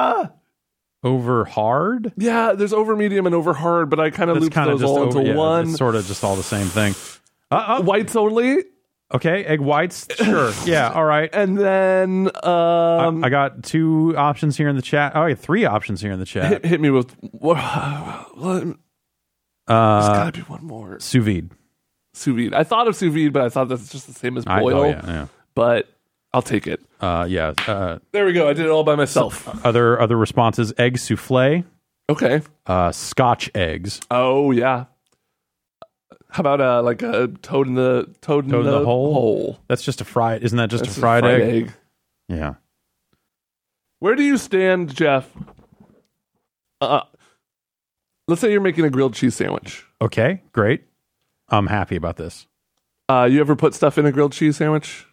[1.04, 2.12] Over hard.
[2.18, 5.20] Yeah, there's over medium and over hard, but I kind of looped those all over,
[5.20, 5.70] into yeah, one.
[5.70, 6.96] It's sort of just all the same thing.
[7.52, 8.64] Uh, Whites only,
[9.14, 10.08] okay, egg whites.
[10.16, 10.52] Sure.
[10.66, 10.90] Yeah.
[10.92, 11.30] All right.
[11.34, 15.14] and then um, I got two options here in the chat.
[15.16, 16.50] Oh, yeah, three options here in the chat.
[16.52, 17.56] hit, hit me with what?
[18.36, 18.76] There's
[19.68, 21.52] Uh, gotta be one more sous vide.
[22.14, 22.54] sous vide.
[22.54, 24.78] I thought of sous vide, but I thought that's just the same as I- boil.
[24.80, 25.28] oh yeah, yeah.
[25.56, 25.88] But
[26.34, 26.82] I'll take it.
[27.00, 27.54] Uh, yeah.
[27.68, 28.50] Uh, There we go.
[28.50, 29.48] I did it all by myself.
[29.66, 31.64] other other responses: egg souffle,
[32.10, 32.42] Okay.
[32.66, 34.86] uh, Scotch eggs, Oh yeah.
[36.30, 39.14] How about uh like a toad in the toad in, Toad in the, the hole?
[39.14, 39.60] hole?
[39.68, 40.44] That's just a fried.
[40.44, 41.42] Isn't that just That's a fried, egg?
[41.42, 41.74] egg.
[42.28, 42.56] Yeah.
[44.00, 45.32] Where do you stand, Jeff?
[46.82, 47.02] Uh,
[48.28, 49.86] let's say you're making a grilled cheese sandwich.
[50.02, 50.44] Okay.
[50.52, 50.84] Great.
[51.50, 52.46] I'm happy about this.
[53.10, 55.07] Uh, you ever put stuff in a grilled cheese sandwich?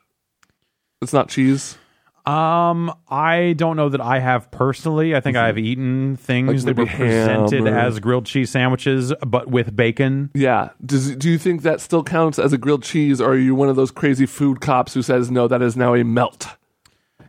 [1.05, 1.79] It's not cheese.
[2.27, 5.15] Um, I don't know that I have personally.
[5.15, 8.49] I think I've eaten things Like that were maybe ham presented or- as grilled cheese
[8.51, 10.31] sandwiches, but with bacon.
[10.35, 10.71] Yeah.
[10.85, 13.69] Does do you think that still counts as a grilled cheese, or are you one
[13.69, 16.47] of those crazy food cops who says no, that is now a melt?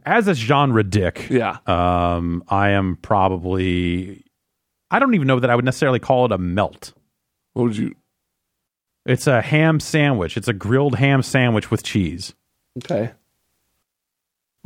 [0.05, 1.57] As a genre dick, Yeah.
[1.67, 4.23] um, I am probably.
[4.91, 6.93] I don't even know that I would necessarily call it a melt.
[7.53, 7.95] What would you?
[9.05, 10.37] It's a ham sandwich.
[10.37, 12.33] It's a grilled ham sandwich with cheese.
[12.77, 13.11] Okay.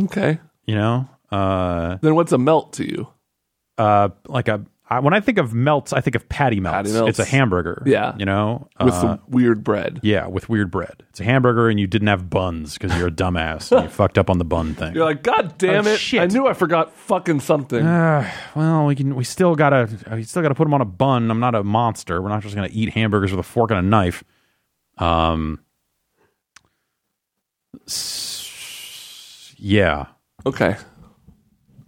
[0.04, 0.40] Okay.
[0.66, 3.08] You know, uh, Then what's a melt to you?
[3.78, 4.66] uh, like a.
[4.92, 6.76] I, when I think of melts, I think of patty melts.
[6.78, 7.10] Patty melts.
[7.10, 7.84] It's a hamburger.
[7.86, 8.16] Yeah.
[8.18, 10.00] you know, With Uh, some weird bread.
[10.02, 11.04] Yeah, with weird bread.
[11.10, 13.72] It's a hamburger, and you didn't have buns because you're a dumbass.
[13.72, 14.96] and you fucked up on the bun thing.
[14.96, 15.98] You're like, God damn Oh, it!
[16.00, 16.20] shit.
[16.22, 17.86] I knew I forgot fucking something.
[17.86, 19.14] Uh, well, we can.
[19.16, 19.88] We still gotta.
[20.12, 21.30] We still gotta put them on a bun.
[21.30, 22.20] I'm not a monster.
[22.20, 24.24] We're not just gonna eat hamburgers with a fork and a knife.
[24.98, 25.60] Um.
[27.88, 28.29] s-
[29.60, 30.08] Yeah,
[30.46, 30.78] okay.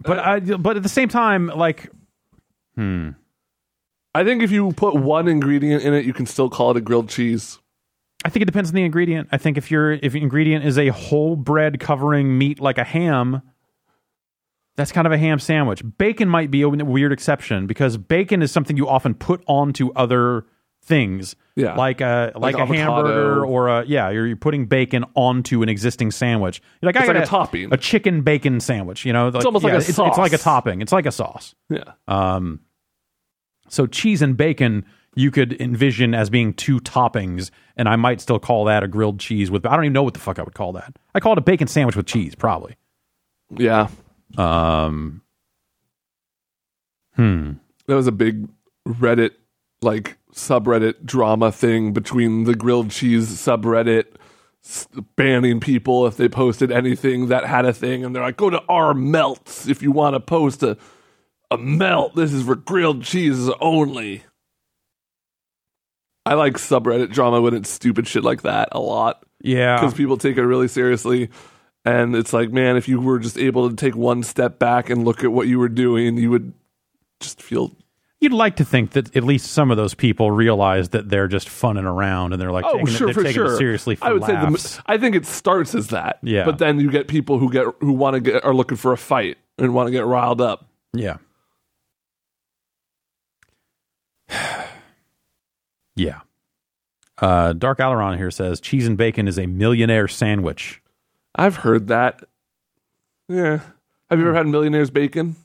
[0.00, 0.40] but I.
[0.40, 1.90] But at the same time, like,
[2.76, 3.10] hmm.
[4.14, 6.80] I think if you put one ingredient in it, you can still call it a
[6.80, 7.58] grilled cheese.
[8.24, 9.28] I think it depends on the ingredient.
[9.32, 12.84] I think if your if your ingredient is a whole bread covering meat like a
[12.84, 13.42] ham,
[14.76, 15.82] that's kind of a ham sandwich.
[15.98, 20.46] Bacon might be a weird exception because bacon is something you often put onto other
[20.84, 21.36] things.
[21.54, 21.74] Yeah.
[21.76, 22.94] Like a like, Like a avocado.
[22.94, 26.62] hamburger or a yeah, you're, you're putting bacon onto an existing sandwich.
[26.80, 27.72] You're like, I It's like got a topping.
[27.72, 29.04] a chicken bacon sandwich.
[29.04, 30.80] You know, like, almost like a it's, it's like a topping.
[30.80, 31.54] It's like a sauce.
[31.68, 31.92] Yeah.
[32.08, 32.60] Um,
[33.68, 38.38] so cheese and bacon you could envision as being two toppings, and I might still
[38.38, 39.66] call that a grilled cheese with.
[39.66, 40.96] I don't even know what the fuck I would call that.
[41.14, 42.76] I call it a bacon sandwich with cheese, probably.
[43.54, 43.88] Yeah.
[44.38, 45.20] Um,
[47.14, 47.52] hmm.
[47.86, 48.48] That was a big
[48.88, 49.32] Reddit,
[49.82, 54.06] like subreddit drama thing between the grilled cheese subreddit
[55.16, 58.62] banning people if they posted anything that had a thing, and they're like, "Go to
[58.68, 60.76] our melts if you want to post a
[61.50, 62.14] a melt.
[62.14, 64.22] This is for grilled cheeses only."
[66.24, 70.16] I like subreddit drama when it's stupid shit like that a lot Yeah, because people
[70.16, 71.30] take it really seriously.
[71.84, 75.04] And it's like, man, if you were just able to take one step back and
[75.04, 76.52] look at what you were doing, you would
[77.18, 77.72] just feel
[78.22, 81.48] you'd like to think that at least some of those people realize that they're just
[81.48, 83.54] funning around and they're like, Oh, taking sure, it, for they're taking sure.
[83.54, 84.62] it seriously for I would laughs.
[84.62, 86.18] say the, I think it starts as that.
[86.22, 86.44] Yeah.
[86.44, 88.96] But then you get people who get who want to get are looking for a
[88.96, 90.66] fight and want to get riled up.
[90.94, 91.16] Yeah.
[95.96, 96.20] yeah.
[97.18, 100.80] Uh, Dark Alaron here says cheese and bacon is a millionaire sandwich.
[101.34, 102.24] I've heard that.
[103.28, 103.60] Yeah.
[104.10, 105.36] Have you ever had millionaire's bacon?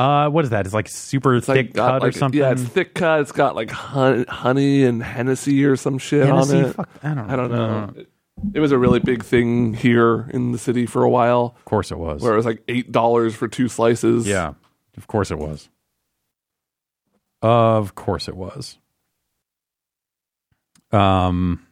[0.00, 0.64] Uh, what is that?
[0.64, 2.40] It's like super It's thick like cut like or something.
[2.40, 3.20] yeah, it's thick cut.
[3.20, 6.56] It's got like hun- honey and Hennessy or some shit Hennessy?
[6.58, 6.72] on it.
[6.74, 7.30] Fuck, I don't.
[7.30, 7.92] I don't know.
[7.96, 8.08] It,
[8.54, 11.90] it was a really big thing here in the city for a while, Of course
[11.90, 12.22] it was.
[12.22, 14.26] where it was like eight dollars for two slices.
[14.26, 14.54] Yeah,
[14.96, 15.68] of course it was.
[17.42, 18.78] Of course it was.
[20.92, 21.66] Um,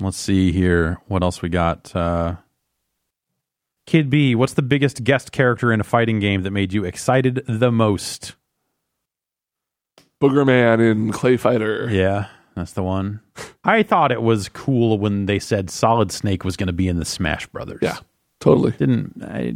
[0.00, 0.98] let's see here.
[1.08, 1.94] What else we got?
[1.94, 2.36] Uh,
[3.88, 7.42] Kid B, what's the biggest guest character in a fighting game that made you excited
[7.48, 8.34] the most?
[10.20, 11.90] Boogerman in ClayFighter.
[11.90, 13.20] Yeah, that's the one.
[13.64, 16.98] I thought it was cool when they said Solid Snake was going to be in
[16.98, 17.78] the Smash Brothers.
[17.80, 17.96] Yeah,
[18.40, 18.72] totally.
[18.72, 19.22] didn't.
[19.24, 19.54] I,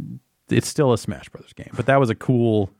[0.49, 2.71] it's still a Smash Brothers game, but that was a cool.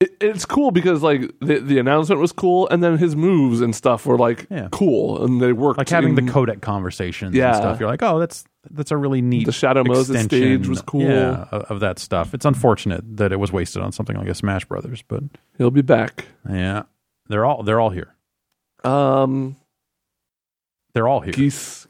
[0.00, 3.74] It, it's cool because like the the announcement was cool, and then his moves and
[3.76, 4.68] stuff were like Yeah.
[4.72, 5.78] cool, and they worked.
[5.78, 7.48] like having in- the codec conversations Yeah.
[7.48, 7.80] and stuff.
[7.80, 9.46] You're like, oh, that's that's a really neat.
[9.46, 11.02] The Shadow Moses extension, stage was cool.
[11.02, 12.34] Yeah, of, of that stuff.
[12.34, 15.22] It's unfortunate that it was wasted on something like a Smash Brothers, but
[15.58, 16.26] He'll be back.
[16.48, 16.82] yeah,
[17.28, 18.14] they're all they're all here.
[18.84, 19.56] Um,
[20.94, 21.32] They're all here.
[21.34, 21.86] geese,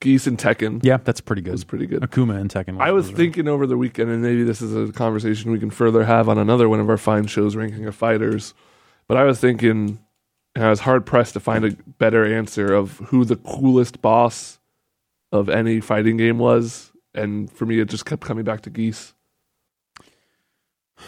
[0.00, 1.56] geese and Tekken Yeah, that's pretty good.
[1.56, 1.68] good.
[1.68, 2.02] pretty good.
[2.02, 2.80] Akuma and Tekken.
[2.80, 6.04] I was thinking over the weekend, and maybe this is a conversation we can further
[6.04, 8.54] have on another one of our fine shows, ranking of fighters.
[9.06, 9.98] But I was thinking,
[10.54, 14.58] and I was hard pressed to find a better answer of who the coolest boss
[15.32, 19.14] of any fighting game was, and for me, it just kept coming back to Geese.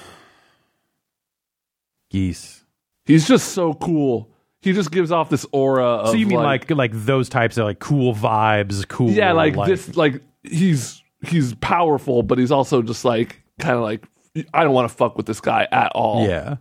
[2.11, 2.65] geese.
[3.05, 4.29] He's just so cool.
[4.63, 5.85] He just gives off this aura.
[5.85, 9.11] Of So you mean like, like those types of like cool vibes, cool?
[9.11, 14.07] yeah, like, this, like he's he's powerful, but he's also just like kind of like
[14.55, 16.27] I don't want to fuck with this guy at all.
[16.27, 16.57] Yeah.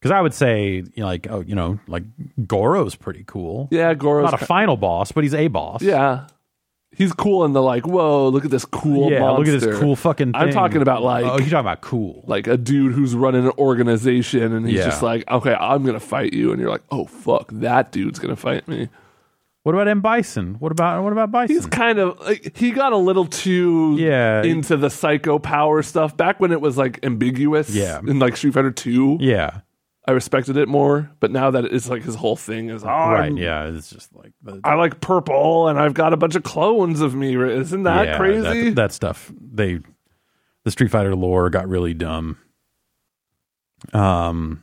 [0.00, 2.04] Because I would say, you know, like, oh, you know, like
[2.46, 3.68] Goro's pretty cool.
[3.70, 5.82] yeah, Goro's Not a final boss, but he's a boss.
[5.82, 6.26] Yeah.
[6.96, 9.20] He's cool in the like, whoa, look at this cool yeah.
[9.20, 9.52] monster.
[9.52, 10.32] Look at this cool fucking.
[10.32, 10.40] Thing.
[10.40, 12.24] I'm talking about like Oh, you're talking about cool.
[12.26, 14.84] like a dude who's running an organization and he's Yeah.
[14.86, 18.34] just like, okay, I'm gonna fight you, and you're like, oh fuck, that dude's gonna
[18.36, 18.88] fight me.
[19.62, 20.54] What about M Bison?
[20.60, 21.54] What about what about Bison?
[21.56, 24.42] He's kind of like, he got a little too Yeah.
[24.44, 27.70] into the psycho power stuff back when it was like ambiguous.
[27.74, 27.98] Yeah.
[27.98, 29.60] in like Street Fighter Two, yeah.
[30.06, 31.10] I respected it more.
[31.20, 33.24] But now that it's like his whole thing is oh, right.
[33.24, 33.66] I'm- Yeah.
[33.66, 37.14] It's just like the, I like purple, and I've got a bunch of clones of
[37.14, 37.36] me.
[37.36, 38.70] Isn't that yeah, crazy?
[38.70, 39.32] That, that stuff.
[39.40, 39.80] They
[40.64, 42.38] the Street Fighter lore got really dumb.
[43.92, 44.62] Um,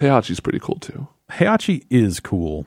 [0.00, 1.08] Heihachi's pretty cool too.
[1.30, 2.66] Heihachi is cool.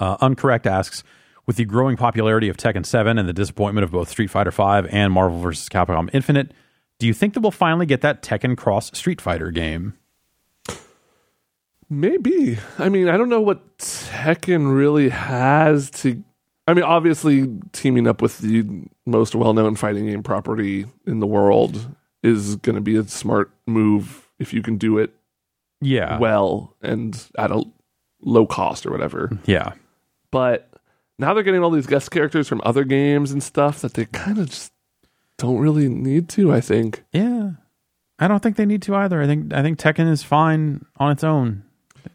[0.00, 1.04] Uh, Uncorrect asks,
[1.46, 4.86] with the growing popularity of Tekken 7 and the disappointment of both Street Fighter 5
[4.90, 5.68] and Marvel vs.
[5.68, 6.52] Capcom Infinite,
[7.02, 9.94] do you think that we'll finally get that Tekken Cross Street Fighter game?
[11.90, 12.58] Maybe.
[12.78, 16.22] I mean, I don't know what Tekken really has to.
[16.68, 18.64] I mean, obviously, teaming up with the
[19.04, 21.88] most well known fighting game property in the world
[22.22, 25.12] is going to be a smart move if you can do it
[25.80, 26.18] Yeah.
[26.20, 27.64] well and at a
[28.20, 29.36] low cost or whatever.
[29.44, 29.72] yeah.
[30.30, 30.70] But
[31.18, 34.38] now they're getting all these guest characters from other games and stuff that they kind
[34.38, 34.72] of just
[35.38, 37.04] don't really need to, I think.
[37.12, 37.52] Yeah.
[38.18, 39.20] I don't think they need to either.
[39.20, 41.64] I think I think Tekken is fine on its own.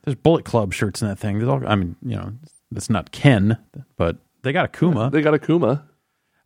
[0.03, 1.38] There's Bullet Club shirts in that thing.
[1.38, 2.34] There's all, I mean, you know,
[2.75, 3.58] it's not Ken,
[3.97, 5.12] but they got Akuma.
[5.12, 5.84] They got Akuma.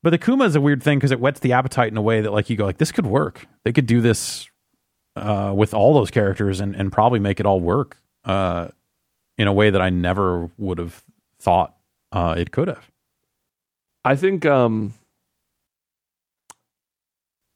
[0.04, 2.22] But the Kuma is a weird thing because it whets the appetite in a way
[2.22, 3.46] that like you go like this could work.
[3.64, 4.50] They could do this
[5.16, 8.70] uh, with all those characters and, and probably make it all work uh,
[9.38, 11.04] in a way that I never would have
[11.40, 11.76] thought
[12.12, 12.90] uh, it could have.
[14.04, 14.96] I think um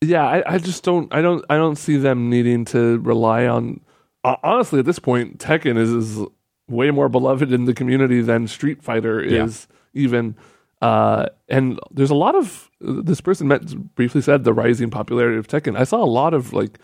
[0.06, 3.82] yeah, I, I just don't I don't I don't see them needing to rely on
[4.24, 6.20] uh, honestly at this point Tekken is, is
[6.68, 9.46] way more beloved in the community than Street Fighter Yeah.
[9.46, 10.36] is even
[10.82, 15.48] uh and there's a lot of this person met, briefly said the rising popularity of
[15.48, 15.78] Tekken.
[15.78, 16.78] I saw a lot of like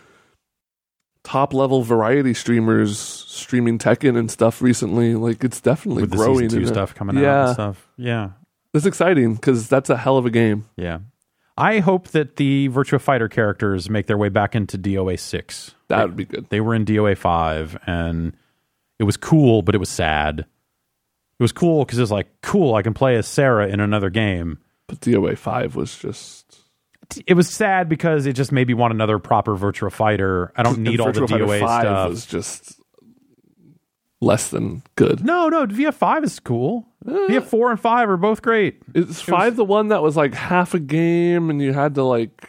[1.24, 5.14] top level variety streamers streaming Tekken and stuff recently.
[5.14, 6.48] Like it's definitely With the growing.
[6.50, 7.44] season two stuff coming out Yeah.
[7.46, 7.88] and stuff.
[7.96, 8.30] Yeah.
[8.74, 10.66] It's exciting because that's a hell of a game.
[10.76, 11.00] Yeah.
[11.56, 15.74] I hope that the Virtua Fighter characters make their way back into DOA 6.
[15.88, 16.46] That would be good.
[16.48, 18.34] They were in DOA 5 and
[18.98, 20.40] it was cool, but it was sad.
[20.40, 24.10] It was cool because it was like, cool, I can play as Sarah in another
[24.10, 24.58] game.
[24.86, 26.60] But DOA five was just
[27.26, 30.52] It was sad because it just made me want another proper Virtua Fighter.
[30.56, 32.08] I don't need all the Virtua Fighter DOA 5 stuff.
[32.10, 32.80] Was just
[34.22, 35.24] less than good.
[35.24, 36.86] no, no, VF5 is cool.
[37.04, 38.80] VF4 and 5 are both great.
[38.94, 42.48] Is five the one that was like half a game and you had to like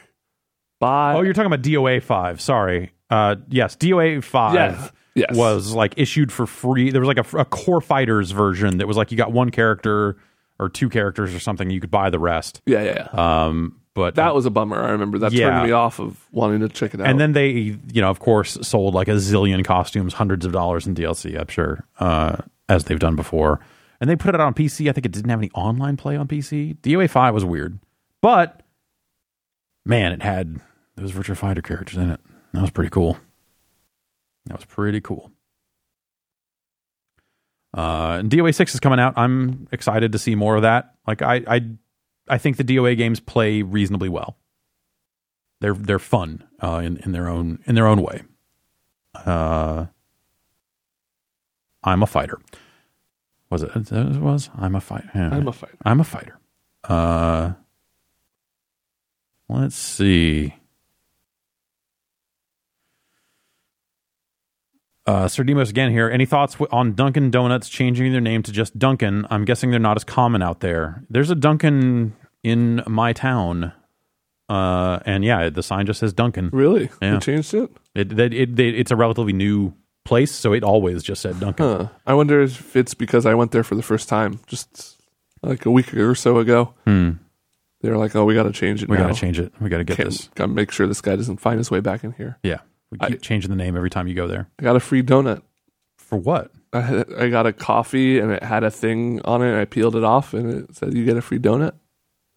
[0.80, 1.16] buy?
[1.16, 2.40] Oh, you're talking about DOA 5.
[2.40, 2.92] Sorry.
[3.10, 5.36] Uh, yes, DOA 5 Yes, yes.
[5.36, 6.92] was like issued for free.
[6.92, 10.18] There was like a, a core fighters version that was like you got one character
[10.60, 11.70] or two characters or something.
[11.72, 12.62] You could buy the rest.
[12.68, 13.46] yeah, yeah, yeah.
[13.46, 14.82] Um, but that was a bummer.
[14.82, 15.50] I remember that Yeah.
[15.50, 17.08] turned me off of wanting to check it out.
[17.08, 20.88] and then they, you know, of course, sold like a zillion costumes, hundreds of dollars
[20.88, 21.40] in DLC.
[21.40, 22.38] I'm sure, uh,
[22.70, 23.60] as they've done before.
[24.02, 24.90] And they put it on PC.
[24.90, 26.76] I think it didn't have any online play on PC.
[26.82, 27.80] DOA five was weird,
[28.22, 28.62] but
[29.86, 30.60] man, it had
[30.96, 32.20] those Virtua Fighter characters in it.
[32.54, 33.18] That was pretty cool.
[34.48, 35.32] That was pretty cool.
[37.76, 39.14] Uh, and DOA six is coming out.
[39.18, 40.94] I'm excited to see more of that.
[41.08, 41.62] Like I, I,
[42.28, 44.38] I think the DOA games play reasonably well.
[45.60, 48.24] They're they're fun uh, in in their own in their own way.
[49.14, 49.86] Uh,
[51.84, 52.40] I'm a fighter.
[53.50, 53.72] Was it?
[53.76, 54.50] It was.
[54.58, 55.10] I'm a fighter.
[55.14, 55.78] I'm a fighter.
[55.86, 56.40] I'm a fighter.
[56.84, 57.54] Uh,
[59.48, 60.56] let's see.
[65.06, 66.10] Uh, Sir Demos again here.
[66.10, 69.26] Any thoughts on Dunkin' Donuts changing their name to just Dunkin'?
[69.30, 71.04] I'm guessing they're not as common out there.
[71.10, 72.14] There's a Dunkin'
[72.44, 73.74] in my town,
[74.50, 76.50] uh, and yeah, the sign just says Dunkin'.
[76.54, 76.90] Really?
[77.02, 77.14] Yeah.
[77.14, 77.70] They changed it?
[77.96, 79.74] It, it, it, it's a relatively new
[80.06, 81.66] place, so it always just said Dunkin'.
[81.66, 81.88] Huh.
[82.08, 85.02] I wonder if it's because I went there for the first time just
[85.42, 86.74] like a week or so ago.
[86.86, 87.12] Hmm.
[87.82, 88.88] They were like, "Oh, we got to change it.
[88.88, 89.52] We got to change it.
[89.60, 90.30] We got to get Can't- this.
[90.36, 92.38] Gotta make sure this guy doesn't find his way back in here.
[92.42, 92.60] Yeah,
[92.94, 94.48] we keep I- changing the name every time you go there.
[94.60, 95.42] I got a free donut.
[95.98, 96.52] For what?
[96.74, 99.60] I, had, I got a coffee and it had a thing on it.
[99.60, 101.74] I peeled it off and it said, "You get a free donut."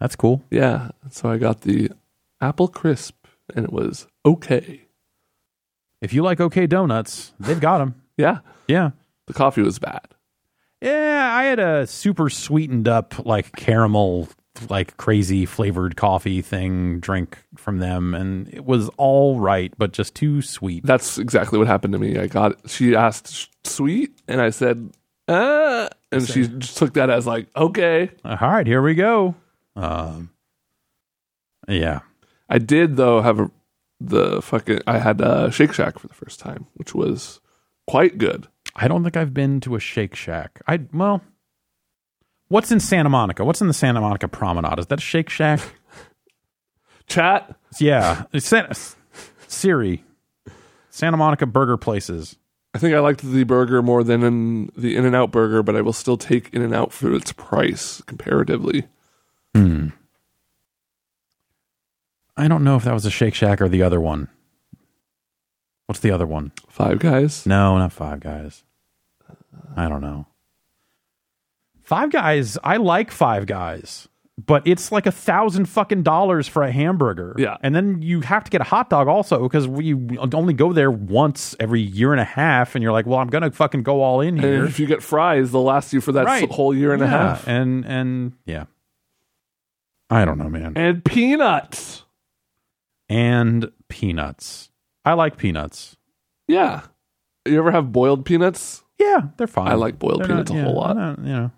[0.01, 0.43] That's cool.
[0.51, 0.91] Yeah.
[1.11, 1.91] So I got the
[2.41, 3.15] apple crisp
[3.55, 4.83] and it was okay.
[6.03, 8.03] If you like OK Donuts, they've got them.
[8.19, 8.41] Yeah.
[8.69, 8.91] Yeah.
[9.27, 10.07] The coffee was bad.
[10.83, 14.29] Yeah, I had a super sweetened up, like caramel,
[14.71, 20.15] like crazy flavored coffee thing drink from them, and it was all right, but just
[20.15, 20.85] too sweet.
[20.85, 22.19] That's exactly what happened to me.
[22.19, 24.91] I got she asked sweet and I said,
[25.29, 29.35] "Uh," and she just took that as like, "Okay." All right, here we go.
[29.75, 30.31] Um,
[31.69, 32.01] yeah,
[32.49, 33.51] I did though have a,
[34.01, 37.41] the fucking I had uh, Shake Shack for the first time, which was
[37.87, 38.49] quite good.
[38.75, 40.61] I don't think I've been to a Shake Shack.
[40.67, 41.23] I well,
[42.49, 43.45] What's in Santa Monica?
[43.45, 44.79] What's in the Santa Monica Promenade?
[44.79, 45.61] Is that a Shake Shack?
[47.09, 47.57] Chat.
[47.79, 48.75] yeah, Santa,
[49.47, 50.05] Siri,
[50.91, 52.37] Santa Monica Burger Places.
[52.75, 55.77] I think I liked the burger more than in the In and Out burger, but
[55.77, 58.87] I will still take In and Out for its price comparatively.
[59.55, 59.89] Hmm.
[62.37, 64.29] I don't know if that was a Shake Shack or the other one.
[65.87, 66.53] What's the other one?
[66.69, 67.47] Five Guys.
[67.47, 68.63] No, not Five Guys.
[69.77, 70.27] I don't know.
[71.87, 74.09] Five Guys, I like Five Guys,
[74.45, 77.35] but it's like a thousand fucking dollars for a hamburger.
[77.39, 77.57] Yeah.
[77.63, 80.91] And then you have to get a hot dog also because we only go there
[80.91, 82.75] once every year and a half.
[82.75, 84.61] And you're like, well, I'm going to fucking go all in here.
[84.61, 86.51] And if you get fries, they'll last you for that Right.
[86.51, 87.47] whole year and a half.
[87.47, 88.65] And, and yeah.
[90.11, 90.73] I don't know, man.
[90.77, 92.03] And peanuts.
[93.09, 94.71] And peanuts.
[95.05, 95.97] I like peanuts.
[96.49, 96.83] Yeah.
[97.47, 98.83] You ever have boiled peanuts?
[98.99, 99.69] Yeah, they're fine.
[99.69, 100.97] I like boiled They're peanuts a yeah, whole lot.
[100.97, 101.51] not, you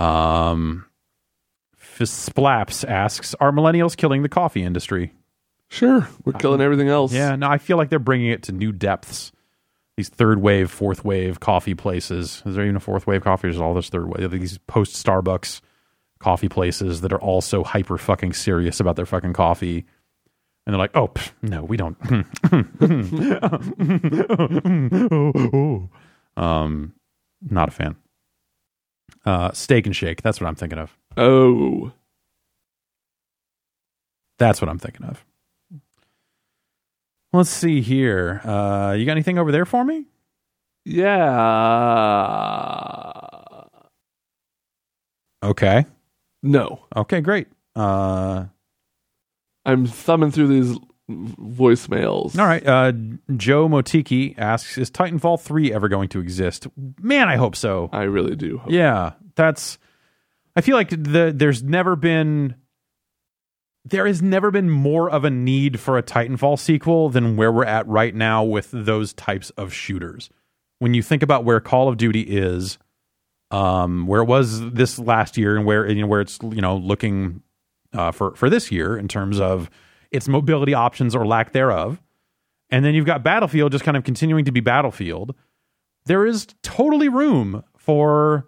[0.00, 0.04] know.
[0.04, 0.86] Um,
[2.00, 5.12] Splaps asks, "Are millennials killing the coffee industry?"
[5.68, 6.08] Sure.
[6.24, 7.12] We're killing everything else.
[7.12, 9.32] Yeah, no, I feel like they're bringing it to new depths.
[9.96, 12.42] These third wave, fourth wave coffee places.
[12.46, 13.48] Is there even a fourth wave coffee?
[13.48, 14.30] Or is it all this third wave?
[14.30, 15.60] These post Starbucks
[16.18, 19.84] coffee places that are all so hyper fucking serious about their fucking coffee.
[20.66, 21.96] And they're like, oh, pff, no, we don't.
[26.36, 26.94] um,
[27.42, 27.96] not a fan.
[29.24, 30.22] Uh, steak and shake.
[30.22, 30.96] That's what I'm thinking of.
[31.16, 31.92] Oh.
[34.38, 35.24] That's what I'm thinking of.
[37.32, 38.40] Let's see here.
[38.44, 40.06] Uh, you got anything over there for me?
[40.84, 41.14] Yeah.
[45.42, 45.84] Okay.
[46.42, 46.84] No.
[46.94, 47.48] Okay, great.
[47.74, 48.44] Uh,
[49.64, 50.78] I'm thumbing through these
[51.10, 52.38] voicemails.
[52.38, 52.66] all right.
[52.66, 52.92] Uh,
[53.36, 56.66] Joe Motiki asks, "Is Titanfall three ever going to exist?"
[57.00, 57.90] Man, I hope so.
[57.92, 58.58] I really do.
[58.58, 58.70] Hope.
[58.70, 59.78] Yeah, that's.
[60.56, 62.54] I feel like the there's never been
[63.84, 67.66] there has never been more of a need for a Titanfall sequel than where we're
[67.66, 70.30] at right now with those types of shooters.
[70.78, 72.78] When you think about where Call of Duty is,
[73.50, 76.76] um, where it was this last year, and where you know where it's you know
[76.76, 77.42] looking
[77.92, 79.70] uh, for for this year in terms of
[80.14, 82.00] its mobility options or lack thereof,
[82.70, 85.34] and then you've got Battlefield just kind of continuing to be Battlefield.
[86.06, 88.46] There is totally room for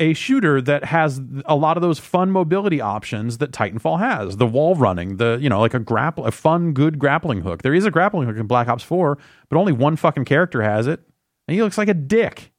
[0.00, 4.38] a shooter that has a lot of those fun mobility options that Titanfall has.
[4.38, 7.62] The wall running, the you know, like a grapple a fun, good grappling hook.
[7.62, 9.18] There is a grappling hook in Black Ops 4,
[9.48, 11.00] but only one fucking character has it.
[11.46, 12.50] And he looks like a dick.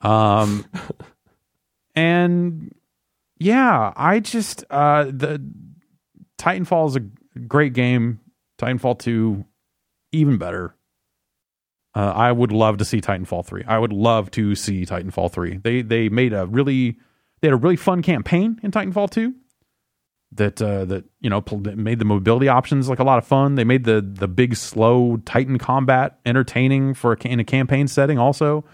[0.00, 0.64] Um
[1.96, 2.72] and
[3.38, 5.42] yeah, I just uh the
[6.40, 7.00] Titanfall is a
[7.46, 8.20] great game.
[8.58, 9.44] Titanfall 2
[10.12, 10.74] even better.
[11.94, 13.64] Uh, I would love to see Titanfall three.
[13.66, 15.56] I would love to see Titanfall three.
[15.56, 16.98] They they made a really
[17.40, 19.34] they had a really fun campaign in Titanfall two
[20.32, 21.42] that uh, that you know
[21.74, 23.56] made the mobility options like a lot of fun.
[23.56, 28.18] They made the the big slow Titan combat entertaining for a, in a campaign setting.
[28.18, 28.64] Also,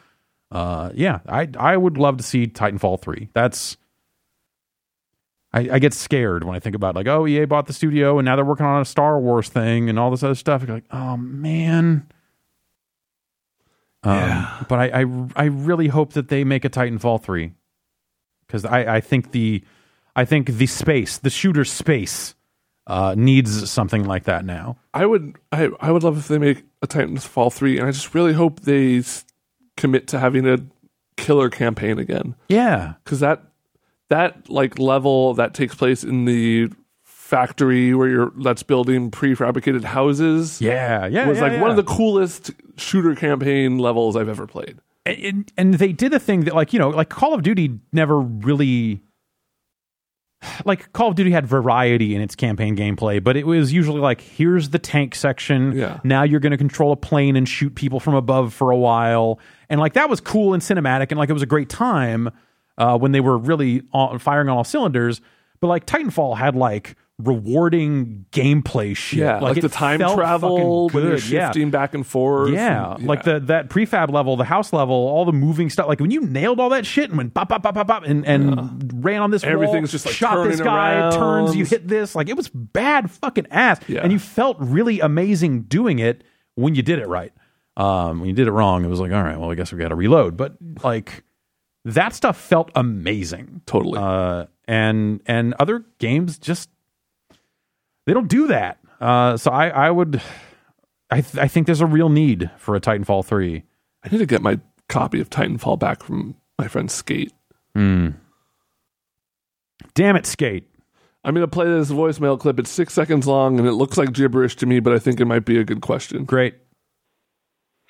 [0.50, 3.30] uh, yeah, I I would love to see Titanfall three.
[3.32, 3.78] That's
[5.56, 8.26] I, I get scared when I think about like oh EA bought the studio and
[8.26, 10.62] now they're working on a Star Wars thing and all this other stuff.
[10.62, 12.06] You're like oh man.
[14.02, 15.04] Um, But I, I
[15.34, 17.52] I really hope that they make a Titanfall three
[18.46, 19.64] because I, I think the
[20.14, 22.34] I think the space the shooter space
[22.86, 24.76] uh, needs something like that now.
[24.94, 25.34] I would.
[25.50, 28.60] I, I would love if they make a Titanfall three, and I just really hope
[28.60, 29.24] they s-
[29.76, 30.58] commit to having a
[31.16, 32.36] killer campaign again.
[32.48, 33.42] Yeah, because that
[34.10, 36.68] that like level that takes place in the
[37.02, 41.26] factory where you're that's building prefabricated houses yeah, yeah.
[41.26, 44.78] was yeah, like one of the coolest shooter campaign levels I've ever played.
[45.04, 48.20] and, and they did a thing that like you know like call of duty never
[48.20, 49.02] really
[50.64, 54.20] like call of duty had variety in its campaign gameplay but it was usually like
[54.20, 55.98] here's the tank section Yeah.
[56.04, 59.40] now you're going to control a plane and shoot people from above for a while
[59.68, 62.30] and like that was cool and cinematic and like it was a great time
[62.78, 65.20] uh, when they were really on, firing on all cylinders
[65.60, 71.02] but like titanfall had like rewarding gameplay shit Yeah, like, it the time travel when
[71.04, 71.12] you're.
[71.16, 71.46] Yeah.
[71.48, 72.50] shifting back and forth.
[72.50, 75.88] Yeah, and- like the that prefab level, the house level, all the moving stuff.
[75.88, 78.26] Like when you nailed all that shit and went pop, pop, pop, pop, pop, and
[78.26, 81.12] and ran on this wall, Everything's just, like, shot this guy, around.
[81.12, 82.14] turns, you hit this.
[82.14, 84.00] Like it was bad fucking ass, Yeah.
[84.02, 86.22] and you felt really amazing doing it
[86.54, 87.32] when you did it right.
[87.78, 89.78] Um, when you did it wrong, it was like, all right, well, I guess we
[89.78, 90.36] got to reload.
[90.36, 91.24] But like
[91.86, 93.98] that stuff felt amazing, totally.
[93.98, 96.68] uh, and and other games just
[98.06, 98.78] they don't do that.
[99.00, 100.20] Uh, so I I would.
[101.08, 103.62] I, th- I think there's a real need for a Titanfall 3.
[104.02, 104.58] I need to get my
[104.88, 107.32] copy of Titanfall back from my friend Skate.
[107.76, 108.08] Hmm.
[109.94, 110.68] Damn it, skate.
[111.22, 112.58] I'm going to play this voicemail clip.
[112.58, 115.26] It's six seconds long and it looks like gibberish to me, but I think it
[115.26, 116.24] might be a good question.
[116.24, 116.54] Great.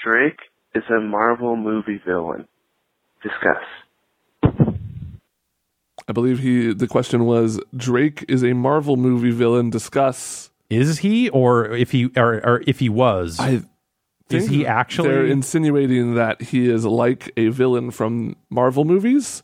[0.04, 0.40] Drake
[0.74, 2.46] is a Marvel movie villain.
[3.22, 3.62] Discuss.
[6.08, 6.72] I believe he.
[6.72, 9.70] The question was Drake is a Marvel movie villain.
[9.70, 10.50] Discuss.
[10.70, 13.38] Is he, or if he, or, or if he was?
[13.38, 13.62] I
[14.30, 19.42] Is he actually- They're insinuating that he is like a villain from Marvel movies.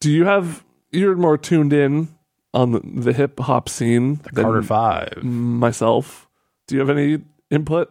[0.00, 0.64] Do you have?
[0.90, 2.08] You're more tuned in
[2.54, 5.22] on the, the hip hop scene than Carter Five.
[5.22, 6.28] myself.
[6.66, 7.90] Do you have any input?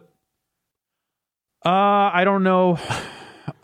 [1.64, 1.68] Uh,
[2.12, 2.78] I don't know.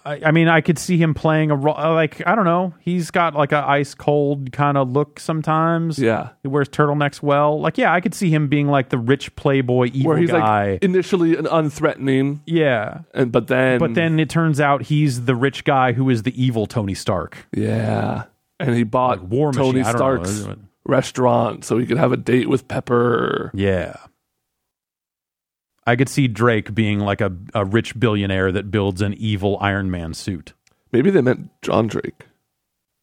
[0.04, 1.76] I, I mean, I could see him playing a role.
[1.76, 2.74] Like, I don't know.
[2.80, 5.98] He's got like a ice cold kind of look sometimes.
[5.98, 7.60] Yeah, He wears turtlenecks well.
[7.60, 10.72] Like, yeah, I could see him being like the rich playboy evil where he's guy.
[10.72, 13.00] like initially an unthreatening, yeah.
[13.14, 16.42] and but then But then it turns out he's the rich guy who is the
[16.42, 17.46] evil Tony Stark.
[17.52, 18.24] yeah,
[18.60, 19.96] and he bought Like War Tony Machine.
[19.96, 20.46] Stark's
[20.86, 23.50] restaurant so he could have a date with Pepper.
[23.54, 23.96] Yeah.
[25.86, 29.90] I could see Drake being like a, a rich billionaire that builds an evil Iron
[29.90, 30.54] Man suit.
[30.92, 32.26] Maybe they meant John Drake.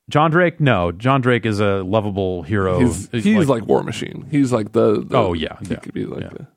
[0.09, 0.91] John Drake, no.
[0.91, 2.79] John Drake is a lovable hero.
[2.79, 4.27] He's, he's like, War Machine.
[4.31, 6.29] He's like the, the- Oh, yeah, He yeah, could be like yeah.
[6.29, 6.47] the,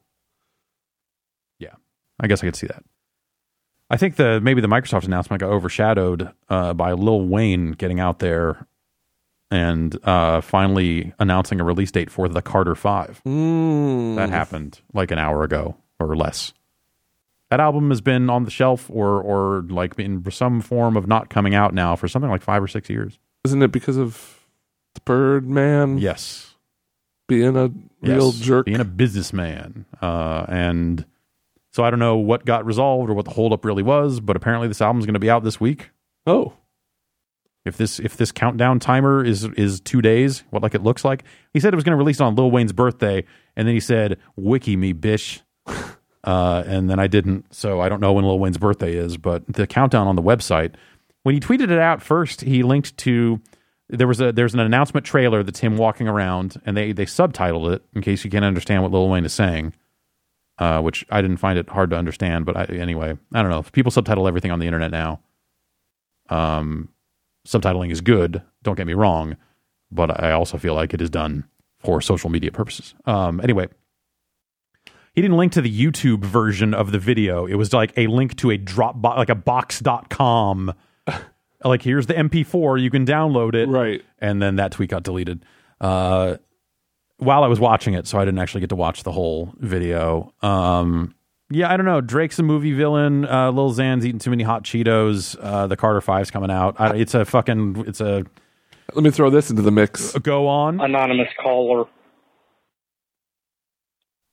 [2.20, 2.84] I guess I could see that.
[3.90, 8.20] I think the maybe the Microsoft announcement got overshadowed uh, by Lil Wayne getting out
[8.20, 8.68] there
[9.50, 13.20] and uh, finally announcing a release date for the Carter Five.
[13.26, 14.14] Mm.
[14.16, 15.76] That happened like an hour ago
[16.10, 16.52] or less.
[17.50, 21.30] That album has been on the shelf or or like in some form of not
[21.30, 23.18] coming out now for something like five or six years.
[23.44, 24.40] Isn't it because of
[24.94, 26.54] the Birdman Yes,
[27.28, 27.68] being a
[28.00, 28.40] real Yes.
[28.40, 28.66] jerk?
[28.66, 31.04] being a businessman, uh, and
[31.72, 34.66] so I don't know what got resolved or what the holdup really was, but apparently
[34.68, 35.90] this album's going to be out this week.
[36.26, 36.54] oh,
[37.64, 41.24] If this if this countdown timer is is two days, what like it looks like,
[41.52, 43.24] he said it was going to release on Lil Wayne's birthday,
[43.56, 45.42] and then he said, "Wiki me, bish,"
[46.24, 49.16] uh, and then I didn't, so I don't know when Lil Wayne's birthday is.
[49.16, 50.74] But the countdown on the website,
[51.22, 53.40] when he tweeted it out first, he linked to
[53.88, 57.72] there was a there's an announcement trailer that's him walking around, and they they subtitled
[57.74, 59.74] it in case you can't understand what Lil Wayne is saying.
[60.56, 63.64] Uh, which I didn't find it hard to understand, but I, anyway, I don't know.
[63.72, 65.18] People subtitle everything on the internet now,
[66.28, 66.90] um,
[67.46, 68.42] subtitling is good.
[68.62, 69.36] Don't get me wrong,
[69.90, 71.44] but I also feel like it is done
[71.78, 72.94] for social media purposes.
[73.04, 73.68] Um, anyway,
[75.14, 77.46] he didn't link to the YouTube version of the video.
[77.46, 80.74] It was like a link to a drop bo- like a box.com.
[81.64, 83.68] like here's the MP4, you can download it.
[83.68, 84.02] right.
[84.18, 85.44] And then that tweet got deleted.
[85.80, 86.36] Uh,
[87.18, 90.32] while I was watching it, so I didn't actually get to watch the whole video.
[90.42, 91.14] Um,
[91.50, 92.00] yeah, I don't know.
[92.00, 93.24] Drake's a movie villain.
[93.26, 95.36] Uh, Lil Xan's eating too many hot Cheetos.
[95.40, 96.74] Uh, the Carter Five's coming out.
[96.80, 97.84] I, it's a fucking.
[97.86, 98.24] It's a
[98.94, 100.12] Let me throw this into the mix.
[100.18, 100.80] go on.
[100.80, 101.84] anonymous caller.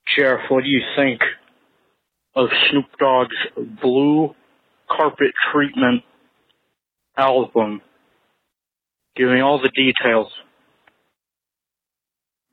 [0.06, 1.20] Sheriff, what do you think
[2.34, 3.36] of Snoop Dogg's
[3.80, 4.34] Blue
[4.90, 6.02] Carpet Treatment
[7.16, 7.80] album?
[9.16, 10.32] Give me all the details.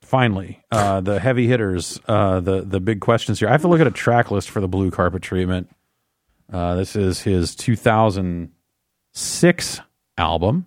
[0.01, 1.99] Finally, uh, the heavy hitters.
[2.07, 3.47] Uh, the the big questions here.
[3.47, 5.69] I have to look at a track list for the blue carpet treatment.
[6.51, 9.81] Uh, this is his 2006
[10.17, 10.65] album.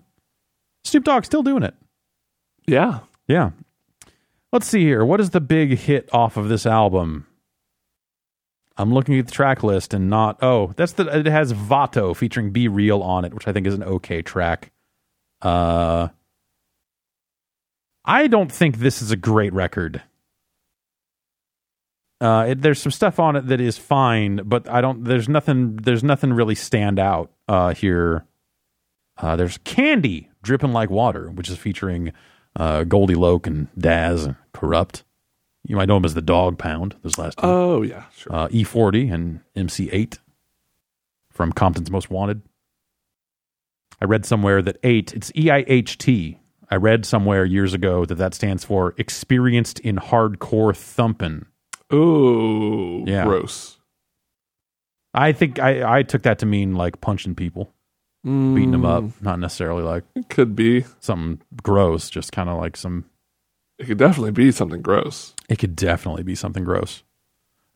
[0.85, 1.74] Snoop Dogg still doing it.
[2.66, 3.01] Yeah.
[3.26, 3.51] Yeah.
[4.53, 5.03] Let's see here.
[5.05, 7.26] What is the big hit off of this album?
[8.76, 10.42] I'm looking at the track list and not.
[10.42, 11.07] Oh, that's the.
[11.18, 14.70] It has Vato featuring B-Real on it, which I think is an okay track.
[15.40, 16.09] Uh,
[18.05, 20.03] I don't think this is a great record.
[22.20, 25.05] Uh, it, there's some stuff on it that is fine, but I don't.
[25.05, 25.76] There's nothing.
[25.76, 28.26] There's nothing really stand out uh, here.
[29.16, 32.12] Uh, there's Candy dripping like water, which is featuring
[32.57, 35.03] uh, Goldie Loc and Daz and Kurupt.
[35.64, 36.96] You might know him as the Dogg Pound.
[37.03, 37.46] Those last two.
[37.46, 38.05] Oh yeah.
[38.16, 38.34] Sure.
[38.34, 40.18] Uh, E40 and MC Eiht
[41.30, 42.42] from Compton's Most Wanted.
[44.00, 45.14] I read somewhere that eight.
[45.14, 46.38] It's E I H T.
[46.70, 51.46] I read somewhere years ago that that stands for experienced in hardcore thumping.
[51.92, 53.05] Ooh.
[53.07, 53.24] Yeah.
[53.24, 53.78] Gross.
[55.14, 57.72] I think I, I took that to mean like punching people,
[58.24, 60.84] beating them up, Mm, not necessarily like It could be.
[61.00, 63.04] something gross, just kind of like some
[63.78, 65.34] It could definitely be something gross.
[65.48, 67.02] It could definitely be something gross.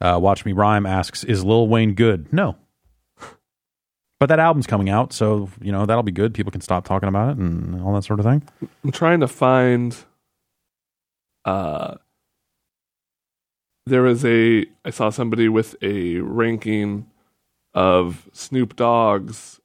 [0.01, 2.57] Uh, Watch Me Rhyme asks, "Is Lil Wayne good?" No,
[4.21, 6.33] but that album's coming out, so you know that'll be good.
[6.35, 8.43] People can stop talking about it and all that sort of thing.
[8.85, 9.97] I'm trying to find.
[11.45, 11.95] Uh,
[13.87, 14.67] there was a.
[14.85, 17.07] I saw somebody with a ranking
[17.73, 19.61] of Snoop Dogg's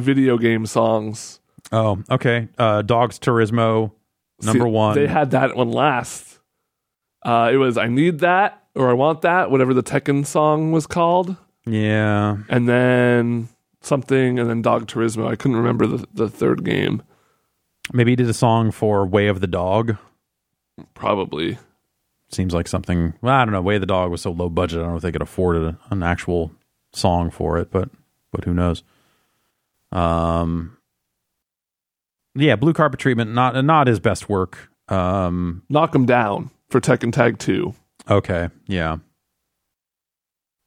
[0.00, 1.40] video game songs.
[1.72, 2.48] Oh, okay.
[2.56, 3.92] Uh, Dogs Turismo,
[4.42, 4.94] number See, one.
[4.94, 6.38] They had that one last.
[7.24, 10.86] Uh, it was I need that or I want that, whatever the Tekken song was
[10.86, 11.36] called,
[11.66, 12.38] yeah.
[12.48, 13.48] and then
[13.80, 15.26] something, and then Dog Turismo.
[15.26, 17.02] I couldn't remember the the third game.
[17.92, 19.96] Maybe he did a song for Way of the Dogg.
[20.94, 21.58] Probably.
[22.30, 23.14] Seems like something.
[23.22, 23.62] Well, I don't know.
[23.62, 24.78] Way of the Dogg was so low budget.
[24.78, 26.52] I don't know if they could afford an actual
[26.92, 27.90] song for it, but
[28.30, 28.82] but who knows?
[29.92, 30.76] Um.
[32.34, 33.32] Yeah, blue carpet treatment.
[33.32, 34.70] Not not his best work.
[34.88, 35.62] Um.
[35.68, 37.74] Knock him down for Tekken Tag Two.
[38.08, 38.48] Okay.
[38.66, 38.98] Yeah.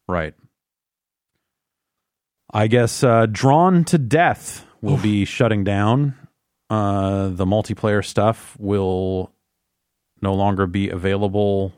[0.07, 0.33] Right.
[2.53, 6.15] I guess uh, Drawn to Death will be shutting down.
[6.69, 9.31] Uh, the multiplayer stuff will
[10.21, 11.73] no longer be available.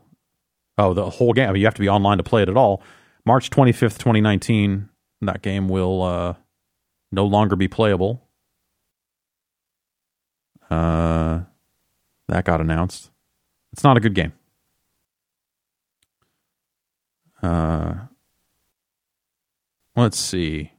[0.78, 1.50] Oh, the whole game.
[1.50, 2.82] I mean, you have to be online to play it at all.
[3.26, 4.90] March 25th, 2019,
[5.22, 6.34] that game will uh,
[7.14, 8.28] no longer be playable.
[10.70, 11.42] Uh,
[12.28, 13.12] that got announced.
[13.72, 14.34] It's not a good game.
[17.42, 17.94] Uh,
[19.96, 20.72] let's see.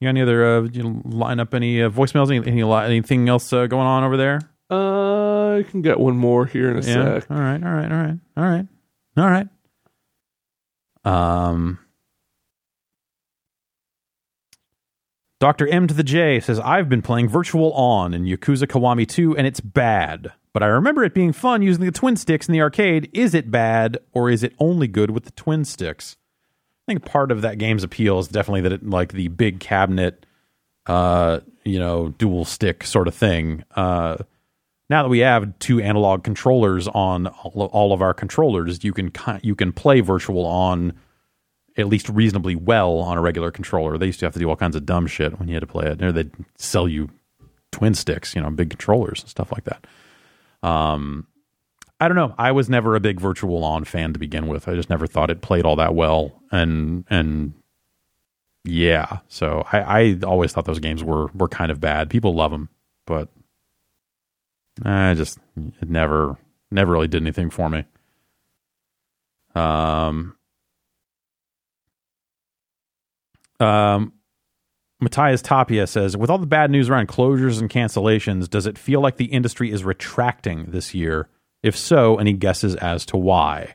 [0.00, 0.58] You got any other?
[0.58, 2.34] Uh, you line up any uh, voicemails?
[2.34, 4.40] Any, any anything else uh, going on over there?
[4.70, 7.20] Uh, I can get one more here in a Yeah.
[7.20, 7.30] sec.
[7.30, 7.62] All right.
[7.62, 7.90] All right.
[7.92, 8.18] All right.
[8.36, 8.66] All right.
[9.16, 9.48] All right.
[11.04, 11.78] Um.
[15.42, 15.66] Dr.
[15.66, 19.44] M to the J says, I've been playing Virtual On in Yakuza Kiwami 2, and
[19.44, 20.30] it's bad.
[20.52, 23.10] But I remember it being fun using the twin sticks in the arcade.
[23.12, 26.16] Is it bad, or is it only good with the twin sticks?
[26.86, 30.24] I think part of that game's appeal is definitely that it like the big cabinet,
[30.86, 33.64] uh, you know, dual stick sort of thing.
[33.74, 34.18] Uh,
[34.90, 39.10] now that we have two analog controllers on all all of our controllers, you can
[39.42, 40.92] you can play virtual on
[41.76, 43.96] at least reasonably well on a regular controller.
[43.98, 45.66] They used to have to do all kinds of dumb shit when you had to
[45.66, 46.02] play it.
[46.02, 47.08] Or they'd sell you
[47.70, 49.86] twin sticks, you know, big controllers and stuff like that.
[50.62, 51.26] Um,
[52.00, 52.34] I don't know.
[52.36, 54.68] I was never a big virtual on fan to begin with.
[54.68, 57.54] I just never thought it played all that well, and and
[58.64, 59.18] yeah.
[59.28, 62.10] So I, I always thought those games were were kind of bad.
[62.10, 62.68] People love them,
[63.06, 63.28] but
[64.84, 65.38] I just
[65.80, 66.36] it never
[66.72, 67.84] never really did anything for me.
[69.54, 70.36] Um.
[73.62, 74.12] Um.
[75.00, 79.00] Matthias Tapia says, with all the bad news around closures and cancellations, does it feel
[79.00, 81.28] like the industry is retracting this year?
[81.60, 83.74] If so, any guesses as to why?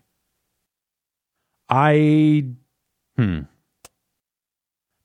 [1.69, 2.45] I
[3.17, 3.39] hmm.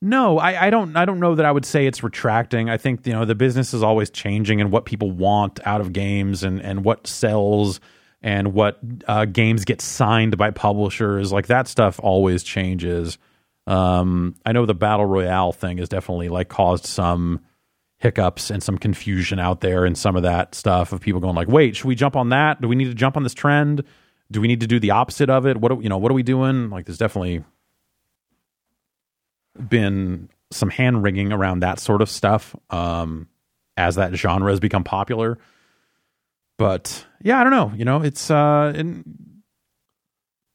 [0.00, 2.70] No, I, I don't I don't know that I would say it's retracting.
[2.70, 5.92] I think, you know, the business is always changing and what people want out of
[5.92, 7.80] games and, and what sells
[8.20, 8.78] and what
[9.08, 11.32] uh, games get signed by publishers.
[11.32, 13.18] Like that stuff always changes.
[13.66, 17.40] Um, I know the battle royale thing has definitely like caused some
[17.98, 21.48] hiccups and some confusion out there and some of that stuff of people going like,
[21.48, 22.60] wait, should we jump on that?
[22.60, 23.84] Do we need to jump on this trend?
[24.30, 25.58] Do we need to do the opposite of it?
[25.58, 25.98] What do, you know?
[25.98, 26.70] What are we doing?
[26.70, 27.44] Like, there's definitely
[29.68, 33.28] been some hand wringing around that sort of stuff um,
[33.76, 35.38] as that genre has become popular.
[36.58, 37.72] But yeah, I don't know.
[37.76, 39.04] You know, it's uh, in,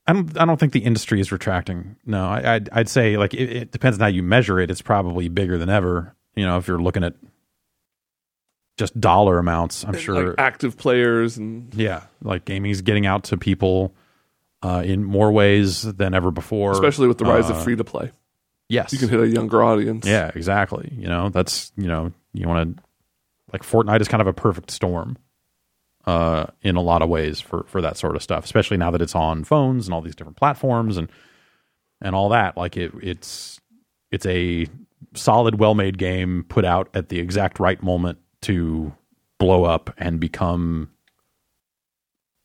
[0.07, 0.37] I don't.
[0.39, 1.97] I don't think the industry is retracting.
[2.05, 4.71] No, I, I'd, I'd say like it, it depends on how you measure it.
[4.71, 6.15] It's probably bigger than ever.
[6.35, 7.13] You know, if you're looking at
[8.77, 10.29] just dollar amounts, I'm sure.
[10.29, 13.93] Like active players and yeah, like gaming's getting out to people
[14.61, 16.71] uh, in more ways than ever before.
[16.71, 18.11] especially with the rise Uh, of free to play.
[18.69, 20.05] yes, You can hit a younger audience.
[20.05, 20.93] yeah, exactly.
[20.95, 22.83] You know, that's you know, you want to
[23.51, 25.17] like Fortnite is kind of a perfect storm
[26.07, 29.01] uh in a lot of ways for for that sort of stuff, especially now that
[29.01, 31.09] it's on phones and all these different platforms and
[32.01, 32.57] and all that.
[32.57, 33.59] Like it it's
[34.11, 34.65] it's a
[35.13, 38.93] solid well-made game put out at the exact right moment to
[39.37, 40.89] blow up and become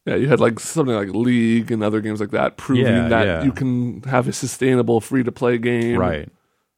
[0.07, 3.27] Yeah, you had like something like League and other games like that, proving Yeah, that
[3.27, 3.43] yeah.
[3.45, 5.99] you can have a sustainable free to play game.
[5.99, 6.29] right.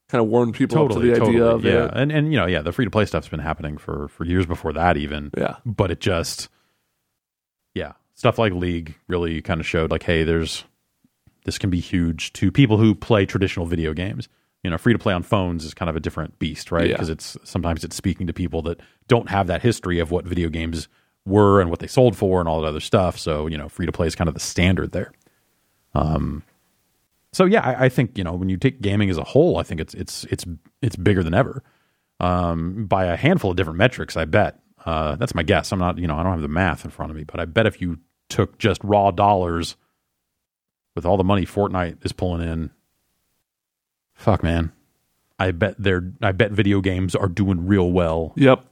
[0.09, 1.35] Kind of warn people Totally, up to the totally.
[1.37, 1.85] idea of yeah.
[1.85, 1.91] it.
[1.95, 4.45] And and you know, yeah, the free to play stuff's been happening for for years
[4.45, 5.31] before that even.
[5.35, 5.55] Yeah.
[5.65, 6.47] but it just
[7.75, 7.91] yeah.
[8.15, 10.63] Stuff like league really kind of showed like hey there's
[11.43, 14.27] this can be huge to people who play traditional video games.
[14.63, 16.87] You know free to play on phones is kind of a different beast right?
[16.87, 16.95] Yeah.
[16.95, 20.49] because it's sometimes it's speaking to people that don't have that history of what video
[20.49, 20.87] games
[21.25, 23.19] were and what they sold for and all that other stuff.
[23.19, 25.11] So you know free to play is kind of the standard there.
[25.93, 26.41] Um
[27.33, 29.63] so yeah I, I think you know when you take gaming as a whole i
[29.63, 30.45] think it's it's it's
[30.81, 31.61] it's bigger than ever.
[32.21, 34.15] Um, by a handful of different metrics.
[34.15, 35.71] I bet uh, that's my guess.
[35.71, 37.45] I'm not, you know, I don't have the math in front of me, but I
[37.45, 39.75] bet if you took just raw dollars
[40.95, 42.69] with all the money Fortnite is pulling in,
[44.13, 44.71] fuck man,
[45.39, 48.33] I bet they're I bet video games are doing real well.
[48.37, 48.63] Yep.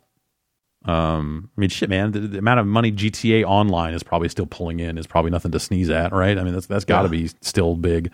[0.86, 4.46] Um, I mean, shit, man, the, the amount of money GTA Online is probably still
[4.46, 6.38] pulling in is probably nothing to sneeze at, right?
[6.38, 7.24] I mean, that's that's got to Yeah.
[7.24, 8.12] be still big.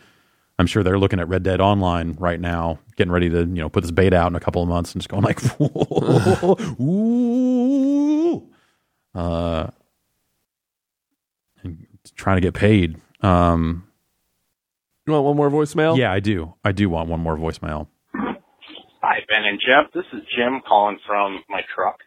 [0.60, 3.70] I'm sure they're looking at Red Dead Online right now, getting ready to you know
[3.70, 6.56] put this beta out in a couple of months, and just going like, ooh,
[9.16, 9.68] uh,
[11.64, 12.98] and trying to get paid.
[13.22, 13.88] Um,
[15.06, 15.98] You want one more voicemail?
[15.98, 16.54] yeah, I do.
[16.64, 17.88] I do want one more voicemail.
[19.02, 19.92] Hi, Ben and Jeff.
[19.94, 21.98] This is Jim calling from my truck.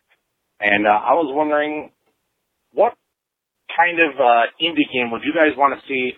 [0.61, 1.90] And uh, I was wondering,
[2.72, 2.94] what
[3.76, 6.12] kind of uh, indie game would you guys want to see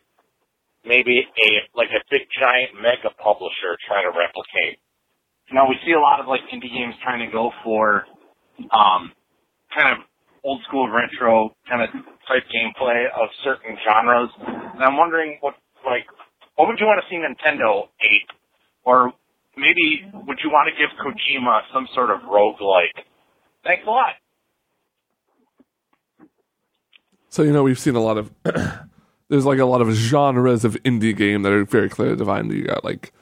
[0.85, 4.79] maybe a like a big giant mega publisher try to replicate?
[5.49, 8.05] You know, we see a lot of like indie games trying to go for
[8.73, 9.13] um,
[9.75, 10.05] kind of
[10.45, 11.89] old school retro kind of
[12.29, 14.31] type gameplay of certain genres.
[14.39, 16.07] And I'm wondering what like
[16.57, 18.31] what would you want to see Nintendo ape
[18.85, 19.13] or
[19.57, 23.05] maybe would you want to give Kojima some sort of roguelike?
[23.65, 24.15] Thanks a lot.
[27.31, 28.31] So you know we've seen a lot of
[29.29, 32.53] there's like a lot of genres of indie game that are very clearly defined.
[32.53, 33.13] You got like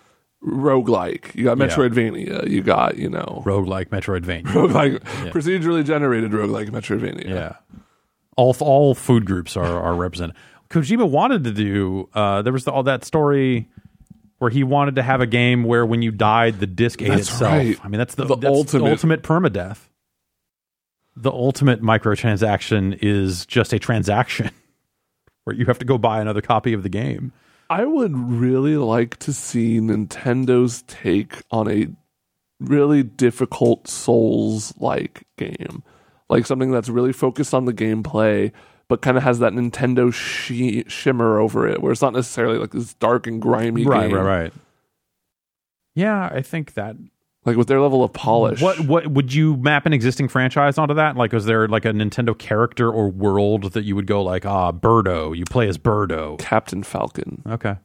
[0.46, 1.58] roguelike, you got.
[1.58, 4.42] Metroidvania, you got, you know, Roguelike Metroidvania.
[4.46, 4.98] roguelike
[5.32, 7.28] procedurally generated roguelike Metroidvania.
[7.28, 7.56] Yeah.
[8.36, 10.36] All all food groups are are represented.
[10.70, 12.08] Kojima wanted to do.
[12.14, 13.68] Uh, there was all that story
[14.38, 17.22] where he wanted to have a game where when you died, the disc ate That's
[17.28, 17.52] itself.
[17.52, 17.78] right.
[17.84, 19.78] I mean, that's the, The that's ultimate- the ultimate permadeath.
[21.14, 24.50] The ultimate microtransaction is just a transaction
[25.44, 27.32] where you have to go buy another copy of the game.
[27.72, 31.88] I would really like to see Nintendo's take on a
[32.60, 35.82] really difficult Souls like game.
[36.28, 38.52] Like something that's really focused on the gameplay,
[38.88, 42.72] but kind of has that Nintendo shi shimmer over it, where it's not necessarily like
[42.72, 44.16] this dark and grimy Right, game.
[44.18, 44.52] right, right.
[45.94, 46.96] Yeah, I think that
[47.44, 48.62] Like with their level of polish.
[48.62, 51.16] What what would you map an existing franchise onto that?
[51.16, 54.70] Like, was there like a Nintendo character or world that you would go like, ah,
[54.70, 55.36] Birdo?
[55.36, 56.38] You play as Birdo.
[56.38, 57.42] Captain Falcon.
[57.48, 57.76] Okay.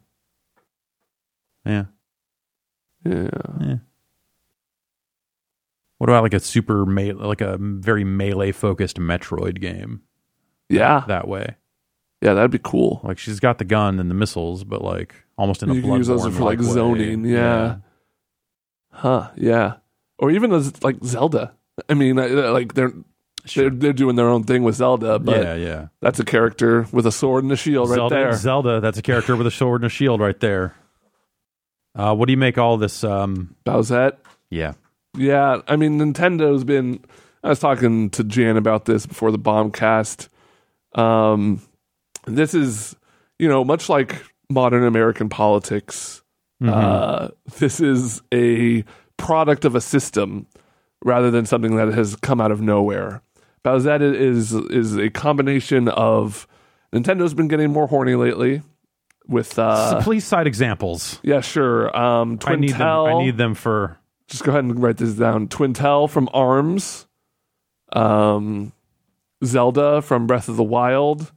[1.66, 1.86] Yeah.
[3.04, 3.28] Yeah.
[3.60, 3.76] yeah.
[5.98, 10.02] What about like a super me- like a very melee focused Metroid game
[10.68, 11.02] Yeah.
[11.08, 11.56] that way?
[12.22, 13.00] Yeah, that'd be cool.
[13.02, 15.94] Like she's got the gun and the missiles, but like almost in a You can
[15.94, 16.64] use those for like way.
[16.64, 17.24] zoning.
[17.24, 17.78] Yeah.
[18.98, 19.30] Huh.
[19.36, 19.74] Yeah.
[20.18, 21.54] Or even as like Zelda.
[21.88, 22.92] I mean, like they're
[23.54, 25.86] they're they're doing their own thing with Zelda, but yeah, yeah.
[26.00, 28.32] that's a character with a sword and a shield right there.
[28.32, 30.74] Zelda, that's a character with a sword and a shield right there.
[31.94, 33.04] Uh, what do you make all this?
[33.04, 34.16] Um, Bowsette.
[34.50, 34.74] yeah,
[35.16, 37.04] Yeah, I mean Nintendo's been.
[37.44, 40.28] I was talking to Jan about this before the bombcast.
[40.96, 41.62] Um,
[42.26, 42.96] this is,
[43.38, 46.22] you know, much like modern American politics.
[46.62, 47.28] Uh,
[47.58, 48.84] this is a
[49.16, 50.46] product of a system
[51.04, 53.22] rather than something that has come out of nowhere.
[53.64, 56.46] Bowsette is is a combination of
[56.92, 58.62] Nintendo's been getting more horny lately
[59.26, 61.20] with uh please cite examples.
[61.22, 62.80] yeah sure um I need them.
[62.82, 63.98] I need them for.
[64.26, 65.48] just go ahead and write this down.
[65.48, 67.06] Twintelle from Arms,
[67.92, 68.72] um,
[69.44, 71.30] Zelda from Breath of the Wild.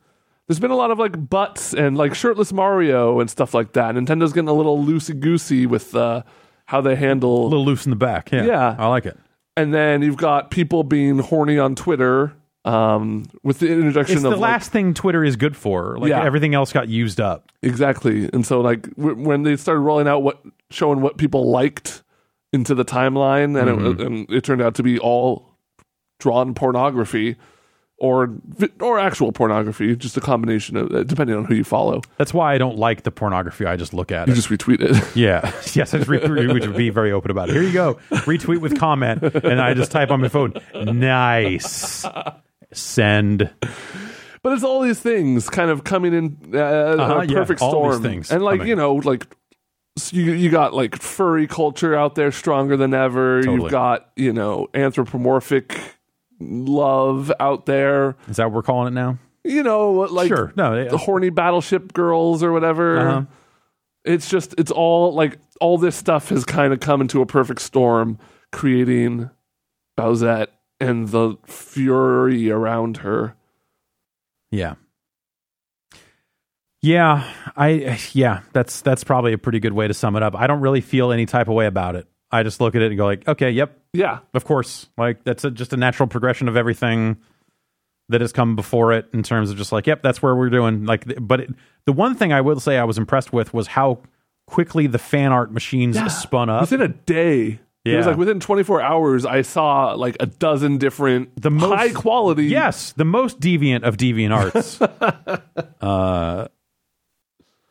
[0.52, 3.96] There's been a lot of like butts and like shirtless Mario and stuff like that.
[3.96, 6.24] Nintendo's getting a little loosey goosey with uh,
[6.66, 8.34] how they handle A little loose in the back.
[8.34, 8.76] Yeah, Yeah.
[8.78, 9.18] I like it.
[9.56, 12.34] and then you've got people being horny on Twitter
[12.66, 15.98] um, with the introduction It's of the like- last thing Twitter is good for.
[15.98, 16.22] Like Yeah.
[16.26, 17.50] everything else got used up.
[17.64, 18.30] Exactly.
[18.34, 22.04] And so like w- when they started rolling out what showing what people liked
[22.52, 23.86] into the timeline and, Mm-hmm.
[24.02, 25.48] it, and it turned out to be all
[26.20, 27.38] drawn pornography
[28.02, 28.34] or
[28.80, 32.02] or actual pornography, just a combination of uh, depending on who you follow.
[32.18, 33.66] That's why I don't like the pornography.
[33.66, 34.36] I just look at You it.
[34.36, 35.16] just retweet it.
[35.16, 35.42] yeah.
[35.74, 36.54] yes, I just retweet.
[36.54, 37.54] We should be very open about it.
[37.54, 37.96] Here you go.
[38.10, 40.54] Retweet with comment, and I just type on my phone.
[40.74, 42.06] Nice.
[42.74, 43.50] Send.
[44.44, 47.72] but it's all these things kind of coming in uh, Uh-huh, a yeah, perfect all
[47.84, 48.04] these storm.
[48.04, 48.68] things and like, coming.
[48.70, 49.28] you know, like
[49.98, 53.42] s- you you got like furry culture out there stronger than ever.
[53.42, 53.62] Totally.
[53.64, 55.78] You've got, you know, anthropomorphic
[56.42, 58.16] love out there.
[58.28, 59.18] Is that what we're calling it now?
[59.44, 60.54] you know, like Sure.
[60.56, 63.00] No, the horny battleship girls or whatever.
[63.00, 63.26] Uh-huh.
[64.04, 67.62] It's just it's all like all this stuff has kind of come into a perfect
[67.62, 68.18] storm,
[68.52, 69.30] creating
[69.98, 70.48] Bowsette
[70.80, 73.36] and the fury around her.
[74.50, 74.76] Yeah.
[76.84, 80.36] Yeah, I yeah, that's that's probably a pretty good way to sum it up.
[80.36, 82.08] I don't really feel any type of way about it.
[82.32, 84.88] I just look at it and go like, okay, yep, Yeah, of course.
[84.98, 87.18] Like that's a, just a natural progression of everything
[88.10, 90.86] that has come before it in terms of just like, yep, that's where we're doing.
[90.86, 91.50] Like, but it,
[91.86, 94.00] the one thing I will say I was impressed with was how
[94.48, 96.62] quickly the fan art machines spun up.
[96.62, 97.60] within a day.
[97.84, 97.94] Yeah.
[97.94, 101.92] It was like within 24 hours, I saw like a dozen different The most- high
[101.92, 102.46] quality.
[102.46, 104.80] Yes, the most deviant of deviant arts.
[105.82, 106.48] uh,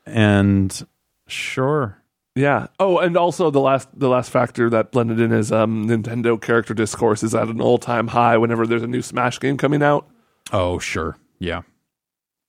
[0.07, 0.87] and
[1.29, 2.00] sure,
[2.37, 2.69] Yeah.
[2.79, 6.75] Oh, and also the last the last factor that blended in is um, Nintendo character
[6.75, 10.09] discourse is at an all time high whenever there's a new Smash game coming out.
[10.53, 11.63] oh sure, yeah,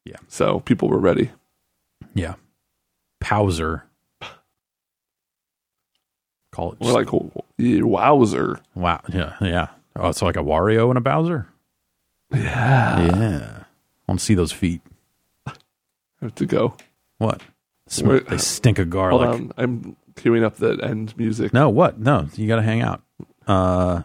[0.06, 0.18] Yeah.
[0.28, 1.32] So people were ready.
[2.14, 2.36] yeah.
[3.24, 3.84] Powser.
[6.52, 6.80] Call it.
[6.82, 7.08] We're like,
[7.58, 8.60] wowzer.
[8.76, 9.68] wow, yeah, yeah.
[9.96, 11.48] Oh, it's like a Wario and a Bowser.
[12.34, 13.06] Yeah.
[13.06, 14.82] Yeah, I want to see those feet.
[16.22, 16.76] Have to go.
[17.20, 17.42] What?
[17.92, 19.28] Sm- Wait, they stink of garlic.
[19.28, 19.54] Hold on.
[19.58, 21.54] I'm queuing up the end music.
[21.54, 22.00] No, what?
[22.00, 23.02] No, you got to hang out.
[23.46, 24.04] Uh,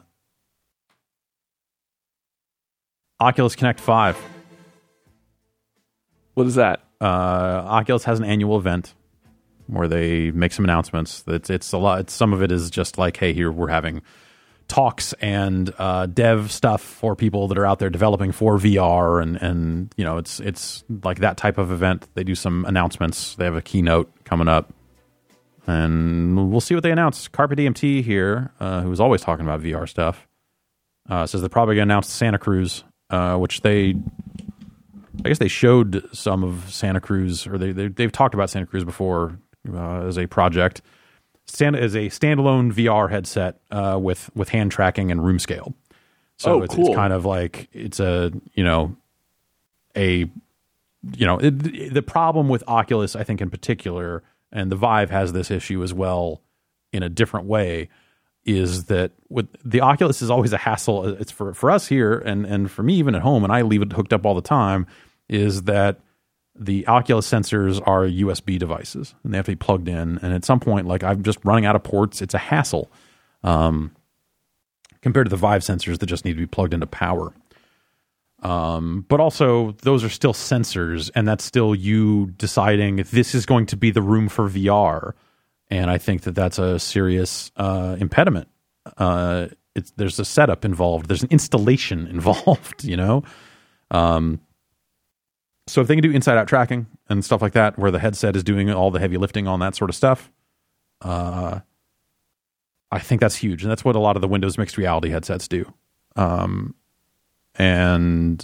[3.20, 4.16] Oculus Connect Five.
[6.34, 6.82] What is that?
[7.00, 8.94] uh, Oculus has an annual event
[9.66, 11.22] where they make some announcements.
[11.26, 12.00] It's it's a lot.
[12.00, 14.02] It's, some of it is just like, hey, here we're having
[14.68, 19.36] talks and uh, dev stuff for people that are out there developing for VR, and
[19.36, 22.06] and you know, it's it's like that type of event.
[22.14, 23.34] They do some announcements.
[23.36, 24.72] They have a keynote coming up.
[25.68, 27.26] And we'll see what they announce.
[27.26, 30.28] Carpe DMT here, uh, who was always talking about VR stuff,
[31.10, 33.96] uh, says they're probably going to announce Santa Cruz, uh, which they
[35.24, 38.66] I guess they showed some of Santa Cruz, or they, they they've talked about Santa
[38.66, 39.38] Cruz before
[39.72, 40.82] uh, as a project.
[41.46, 45.74] Santa is a standalone VR headset uh, with with hand tracking and room scale.
[46.38, 46.88] So Oh, it's, cool.
[46.88, 48.96] it's kind of like it's a you know
[49.96, 50.28] a
[51.16, 54.22] you know it, the problem with Oculus, I think in particular,
[54.52, 56.42] and the Vive has this issue as well
[56.92, 57.88] in a different way
[58.44, 61.04] is that with the Oculus is always a hassle.
[61.06, 63.82] It's for for us here and and for me even at home, and I leave
[63.82, 64.86] it hooked up all the time.
[65.28, 65.98] Is that
[66.58, 70.18] the Oculus sensors are USB devices and they have to be plugged in.
[70.18, 72.22] And at some point, like I'm just running out of ports.
[72.22, 72.90] It's a hassle
[73.42, 73.94] um,
[75.02, 77.32] compared to the Vive sensors that just need to be plugged into power.
[78.42, 83.66] Um, but also, those are still sensors, and that's still you deciding this is going
[83.66, 85.14] to be the room for VR.
[85.70, 88.48] And I think that that's a serious uh, impediment.
[88.98, 91.08] Uh, it's, there's a setup involved.
[91.08, 92.84] There's an installation involved.
[92.84, 93.24] You know,
[93.90, 94.40] um,
[95.66, 98.36] so if they can do inside out tracking and stuff like that, where the headset
[98.36, 100.30] is doing all the heavy lifting on that sort of stuff,
[101.02, 101.60] uh,
[102.90, 105.48] I think that's huge, and that's what a lot of the Windows mixed reality headsets
[105.48, 105.72] do.
[106.14, 106.74] Um,
[107.56, 108.42] and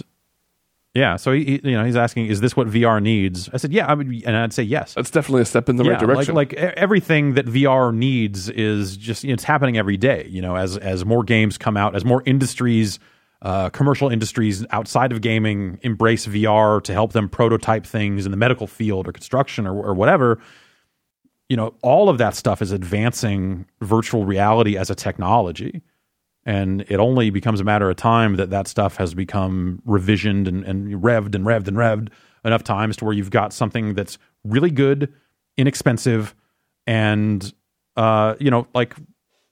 [0.93, 3.49] yeah, so he, he- you know he's asking, is this what VR needs?
[3.53, 4.93] I said, yeah, I would, and I'd say yes.
[4.93, 6.35] That's definitely a step in the yeah, right direction.
[6.35, 10.27] Like, like everything that VR needs is just you know, it's happening every day.
[10.29, 12.99] You know, as as more games come out, as more industries,
[13.43, 18.37] uh, commercial industries outside of gaming embrace VR to help them prototype things in the
[18.37, 20.39] medical field or construction or, or whatever.
[21.49, 25.83] You know, all of that stuff is advancing virtual reality as a technology
[26.45, 30.63] and it only becomes a matter of time that that stuff has become revisioned and,
[30.65, 32.09] and revved and revved and revved
[32.43, 35.13] enough times to where you've got something that's really good,
[35.57, 36.35] inexpensive,
[36.85, 37.53] and
[37.95, 38.95] uh, you know, like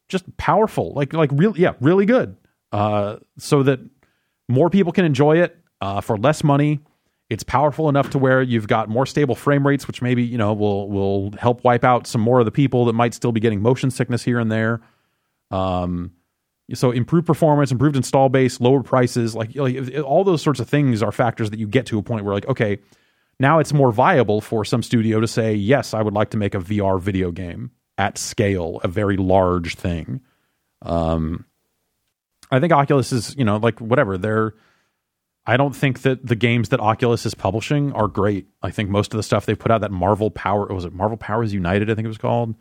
[0.09, 2.35] just powerful, like like real, yeah, really good,
[2.71, 3.79] uh, so that
[4.47, 6.79] more people can enjoy it uh, for less money.
[7.29, 10.53] It's powerful enough to where you've got more stable frame rates, which maybe you know
[10.53, 13.61] will will help wipe out some more of the people that might still be getting
[13.61, 14.81] motion sickness here and there.
[15.49, 16.11] Um,
[16.73, 21.03] so improved performance, improved install base, lower prices, like, like all those sorts of things
[21.03, 22.79] are factors that you get to a point where like, okay,
[23.39, 26.55] now it's more viable for some studio to say, yes, I would like to make
[26.55, 30.21] a VR video game at scale, a very large thing.
[30.81, 31.45] Um,
[32.51, 34.53] I think Oculus is, you know, like whatever they're.
[35.45, 38.45] I don't think that the games that Oculus is publishing are great.
[38.61, 41.17] I think most of the stuff they put out, that Marvel Power, was it Marvel
[41.17, 41.89] Powers United?
[41.89, 42.53] I think it was called,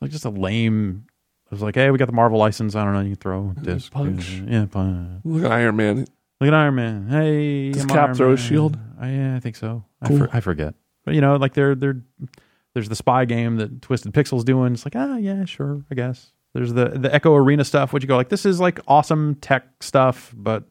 [0.00, 1.06] like just a lame.
[1.46, 2.76] It was like, hey, we got the Marvel license.
[2.76, 3.00] I don't know.
[3.00, 4.42] You can throw this punch.
[4.46, 5.22] Yeah, punch.
[5.24, 6.06] Look at Iron Man.
[6.40, 7.08] Look at Iron Man.
[7.08, 8.78] Hey, Does I'm Cap Iron throw a shield?
[9.00, 9.84] I, yeah, I think so.
[10.00, 10.74] I, for, I forget.
[11.04, 12.02] But you know, like they're they're
[12.74, 14.74] there's the spy game that Twisted Pixel's doing.
[14.74, 16.32] It's like, ah, yeah, sure, I guess.
[16.58, 19.64] There's the the Echo Arena stuff, which you go like, this is like awesome tech
[19.80, 20.64] stuff, but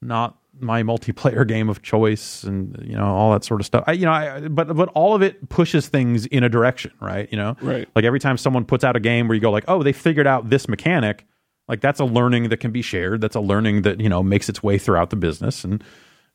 [0.00, 3.82] not my multiplayer game of choice, and you know all that sort of stuff.
[3.88, 7.28] I, you know, I, but but all of it pushes things in a direction, right?
[7.32, 7.88] You know, Right.
[7.96, 10.28] like every time someone puts out a game where you go like, oh, they figured
[10.28, 11.26] out this mechanic,
[11.66, 13.20] like that's a learning that can be shared.
[13.20, 15.82] That's a learning that you know makes its way throughout the business and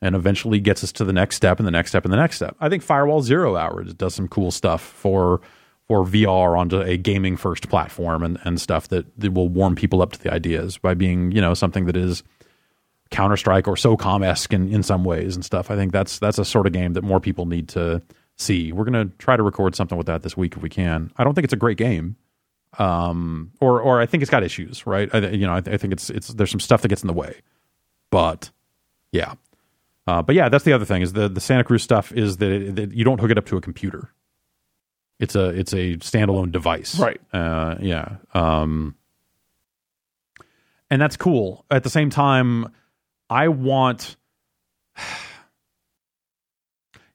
[0.01, 2.35] and eventually gets us to the next step and the next step and the next
[2.35, 2.55] step.
[2.59, 5.39] I think Firewall Zero Hours does some cool stuff for
[5.87, 10.01] for VR onto a gaming first platform and and stuff that, that will warm people
[10.01, 12.23] up to the ideas by being you know something that is
[13.09, 15.71] Counter Strike or SOCOM esque in, in some ways and stuff.
[15.71, 18.01] I think that's that's a sort of game that more people need to
[18.35, 18.71] see.
[18.71, 21.11] We're gonna try to record something with that this week if we can.
[21.17, 22.17] I don't think it's a great game.
[22.77, 25.09] Um, or or I think it's got issues, right?
[25.13, 27.13] I, you know, I, I think it's it's there's some stuff that gets in the
[27.13, 27.35] way,
[28.09, 28.51] but
[29.11, 29.35] yeah.
[30.05, 32.51] Uh, but yeah, that's the other thing is the the Santa Cruz stuff is that,
[32.51, 34.11] it, that you don't hook it up to a computer.
[35.19, 37.19] It's a it's a standalone device, Right.
[37.33, 38.17] Uh, yeah.
[38.33, 38.95] Um,
[40.89, 41.65] and that's cool.
[41.71, 42.71] At the same time,
[43.29, 44.15] I want.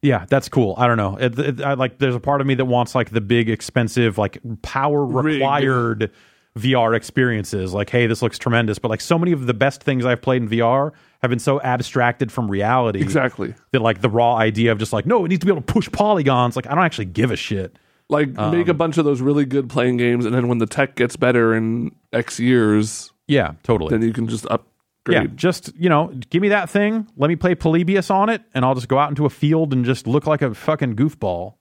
[0.04, 0.74] Yeah, that's cool.
[0.78, 1.16] I don't know.
[1.16, 4.18] It, it, I, like, there's a part of me that wants like the big, expensive,
[4.18, 6.10] like power required
[6.58, 7.72] VR experiences.
[7.72, 10.42] Like, hey, this looks tremendous, but like so many of the best things I've played
[10.42, 10.90] in VR
[11.20, 13.54] have been so abstracted from reality Exactly.
[13.70, 15.72] that like the raw idea of just like, no, it needs to be able to
[15.72, 16.56] push polygons.
[16.56, 17.78] Like, I don't actually give a shit.
[18.12, 20.66] Like Um, make a bunch of those really good playing games, and then when the
[20.66, 23.90] tech gets better in X years, Yeah, totally.
[23.90, 24.68] then you can just upgrade.
[25.08, 27.08] Yeah, just you know, give me that thing.
[27.16, 29.84] Let me play Polybius on it, and I'll just go out into a field and
[29.84, 31.54] just look like a fucking goofball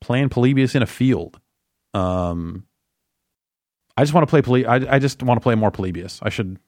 [0.00, 1.40] playing Polybius in a field.
[1.94, 2.66] Um,
[3.96, 4.66] I just want to play Poly.
[4.66, 6.20] I, I just want to play more Polybius.
[6.22, 6.58] I should.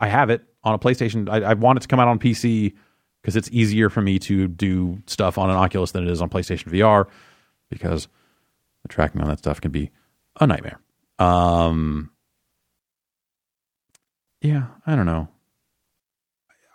[0.00, 1.28] I have it on a PlayStation.
[1.30, 2.74] I, I want it to come out on PC
[3.22, 6.28] because it's easier for me to do stuff on an Oculus than it is on
[6.28, 7.06] PlayStation VR
[7.70, 8.08] because
[8.84, 9.90] the tracking on that stuff can be
[10.40, 10.78] a nightmare.
[11.18, 12.10] Um,
[14.40, 15.28] yeah, I don't know.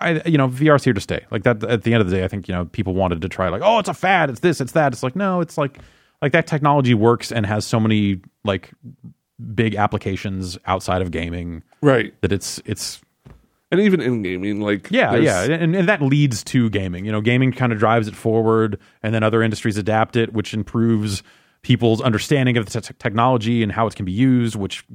[0.02, 1.26] I you know VR's here to stay.
[1.30, 3.30] Like that at the end of the day, I think you know people wanted to
[3.30, 4.94] try like oh it's a fad, it's this, it's that.
[4.94, 5.80] It's like no, it's like
[6.22, 8.72] like that technology works and has so many like
[9.54, 12.14] big applications outside of gaming right.
[12.22, 13.02] that it's it's
[13.72, 17.06] And even in gaming, like yeah yeah and, and that leads to gaming.
[17.06, 20.54] You know, gaming kind of drives it forward, and then other industries adapt it, which
[20.54, 21.24] improves
[21.64, 24.86] people's understanding of the te- technology and how it can be used, which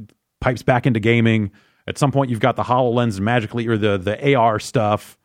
[0.41, 1.51] pipes back into gaming.
[1.87, 5.19] At some point, you've got the Hololens magically or the the AR stuff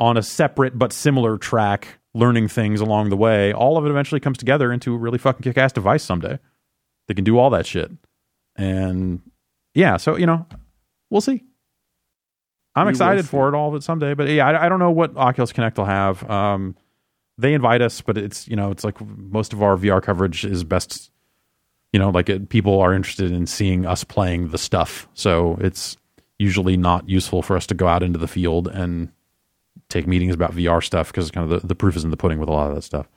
[0.00, 3.52] on a separate but similar track, learning things along the way.
[3.52, 6.38] All of it eventually comes together into a really fucking kick ass device someday
[7.08, 7.90] that can do all that shit.
[8.56, 9.22] And
[9.74, 10.46] yeah, so you know,
[11.10, 11.42] we'll see.
[12.74, 14.90] I'm We excited for it all of it someday, but yeah, I, I don't know
[14.90, 16.28] what Oculus Connect will have.
[16.28, 16.76] Um,
[17.38, 20.64] they invite us, but it's you know, it's like most of our VR coverage is
[20.64, 21.10] best.
[21.92, 25.96] You know, like it, people are interested in seeing us playing the stuff, so it's
[26.38, 29.10] usually not useful for us to go out into the field and
[29.88, 32.38] take meetings about VR stuff because kind of the, the proof is in the pudding
[32.38, 33.08] with a lot of that stuff.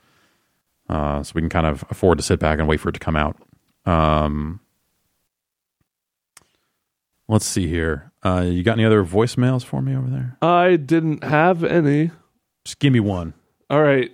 [0.88, 2.98] Uh, so we can kind of afford to sit back and wait for it to
[2.98, 3.36] come out.
[3.86, 4.60] Um,
[7.28, 8.12] let's see here.
[8.22, 10.36] Uh, you got any other voicemails for me over there?
[10.42, 12.10] I didn't have any.
[12.64, 13.34] Just give me one.
[13.70, 14.10] All right.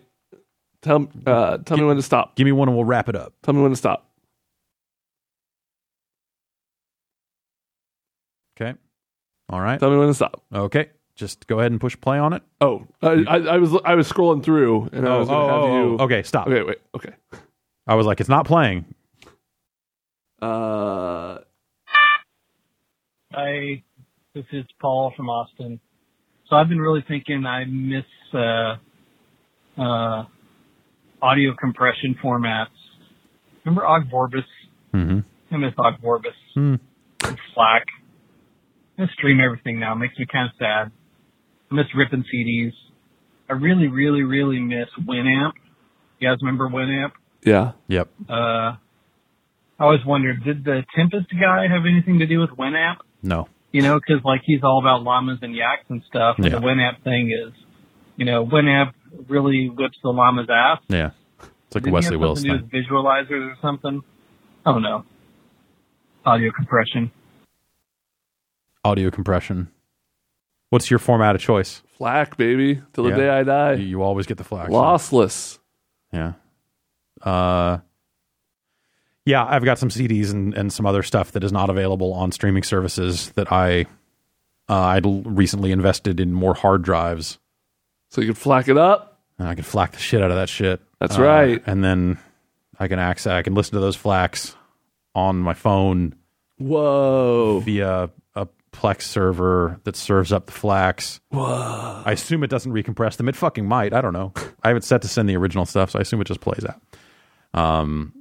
[0.82, 2.36] Tell uh, tell me when to stop.
[2.36, 3.32] Give me one, and we'll wrap it up.
[3.42, 4.08] Tell me when to stop.
[8.60, 8.78] Okay.
[9.48, 9.80] All right.
[9.80, 10.42] Tell me when to stop.
[10.54, 10.90] Okay.
[11.16, 12.42] Just go ahead and push play on it.
[12.60, 15.62] Oh, I, I, I was I was scrolling through, and I was going to have
[15.62, 15.96] you.
[15.98, 16.22] Oh, okay.
[16.22, 16.46] Stop.
[16.46, 16.78] Okay, wait.
[16.94, 17.14] Okay.
[17.86, 18.84] I was like, it's not playing.
[20.42, 21.38] Uh,
[23.32, 23.82] Hi,
[24.34, 25.80] this is Paul from Austin.
[26.48, 28.04] So I've been really thinking I miss
[28.34, 28.76] uh,
[29.78, 30.24] uh,
[31.22, 32.66] audio compression formats.
[33.64, 34.44] Remember Ogg Vorbis?
[34.94, 35.20] Mm-hmm.
[35.54, 36.32] I miss Ogg Vorbis.
[36.54, 36.74] Hmm.
[37.24, 37.82] And FLAC.
[38.98, 39.92] I stream everything now.
[39.92, 40.90] It makes me kind of sad.
[41.70, 42.72] I miss ripping CDs.
[43.48, 45.52] I really, really, really miss Winamp.
[46.18, 47.12] You guys remember Winamp?
[47.44, 47.72] yeah.
[47.88, 48.08] Yep.
[48.28, 48.32] Uh,
[49.78, 52.96] I always wondered, did the Tempest guy have anything to do with Winamp?
[53.22, 53.48] No.
[53.72, 56.36] you know, because like he's all about llamas and yaks and stuff.
[56.38, 56.52] And Yeah.
[56.58, 57.52] the Winamp thing is,
[58.16, 58.92] you know, Winamp
[59.28, 60.80] really whips the llama's ass.
[60.88, 61.10] Yeah.
[61.66, 62.48] It's like a Didn't Wesley Wilson.
[62.50, 64.02] have Willis something to do with visualizers or something?
[64.64, 65.04] I don't know.
[66.24, 67.10] Audio compression.
[68.84, 69.68] Audio compression.
[70.70, 71.82] What's your format of choice?
[71.98, 73.16] FLAC, baby, till the Yeah.
[73.16, 73.72] day I die.
[73.74, 74.68] You, you always get the flash.
[74.68, 75.58] Lossless.
[76.12, 76.32] Yeah.
[77.22, 77.78] Uh,
[79.24, 82.30] yeah, I've got some CDs and, and some other stuff that is not available on
[82.32, 83.86] streaming services that I
[84.68, 87.38] uh, I'd recently invested in more hard drives,
[88.10, 89.20] So you can FLAC it up.
[89.38, 90.80] and I can FLAC the shit out of that shit.
[91.00, 91.62] That's Uh, right.
[91.66, 92.18] And then
[92.78, 94.54] I can access, I can listen to those FLACs
[95.14, 96.14] on my phone
[96.58, 97.60] Whoa.
[97.60, 101.20] via a Plex server that serves up the FLACs.
[101.30, 102.02] Whoa.
[102.06, 103.28] I assume it doesn't recompress them.
[103.28, 103.92] It fucking might.
[103.92, 104.32] I don't know.
[104.62, 106.64] I have it set to send the original stuff, so I assume it just plays
[106.64, 106.80] out.
[107.52, 108.14] Um,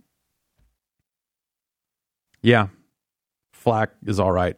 [2.41, 2.67] yeah,
[3.53, 4.57] FLAC is all right.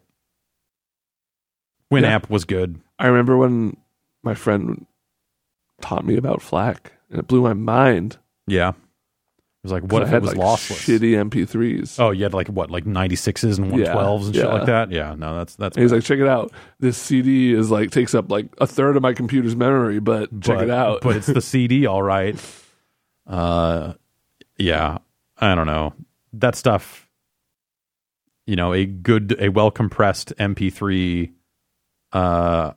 [1.93, 2.81] Winamp was good.
[2.99, 3.77] I remember when
[4.23, 4.86] my friend
[5.81, 8.17] taught me about FLAC, and it blew my mind.
[8.47, 8.75] Yeah, it
[9.63, 10.99] was like what I if had it was like lossless?
[10.99, 11.99] shitty MP3s.
[11.99, 14.53] Oh, you had like what, like ninety sixes and one Yeah, and shit yeah.
[14.53, 14.91] like that.
[14.91, 15.75] Yeah, no, that's that's.
[15.75, 15.97] And he's bad.
[15.97, 16.51] like, check it out.
[16.79, 20.57] This CD is like takes up like a third of my computer's memory, but, check
[20.57, 21.01] but, it out.
[21.01, 22.35] but it's the CD, all right.
[23.25, 23.93] Uh,
[24.57, 24.99] yeah,
[25.37, 25.93] I don't know
[26.33, 27.09] that stuff.
[28.45, 31.31] you know, a good, a well compressed MP3,
[32.13, 32.71] uh,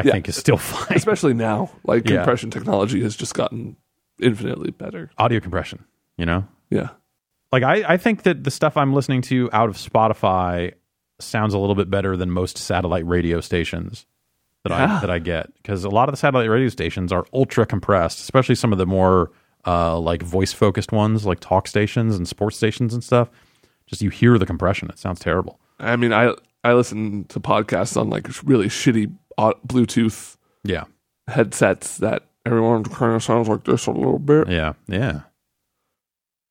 [0.00, 0.12] I Yeah.
[0.12, 0.96] think is still fine.
[0.96, 2.16] Especially now, like Yeah.
[2.16, 3.76] compression technology has just gotten
[4.20, 5.10] infinitely better.
[5.18, 5.84] Audio compression,
[6.16, 6.46] you know?
[6.70, 6.90] Yeah.
[7.52, 10.72] Like I, I think that the stuff I'm listening to out of Spotify
[11.18, 14.06] sounds a little bit better than most satellite radio stations
[14.64, 14.96] that Yeah.
[14.98, 18.20] I that I get because a lot of the satellite radio stations are ultra compressed,
[18.20, 19.30] especially some of the more
[19.66, 23.28] uh, like voice focused ones, like talk stations and sports stations and stuff.
[23.86, 25.58] Just you hear the compression; it sounds terrible.
[25.78, 29.12] I mean, I I listen to podcasts on like really shitty
[29.66, 30.84] Bluetooth Yeah,
[31.28, 34.48] headsets that everyone kind of sounds like this a little bit.
[34.48, 35.22] yeah, yeah.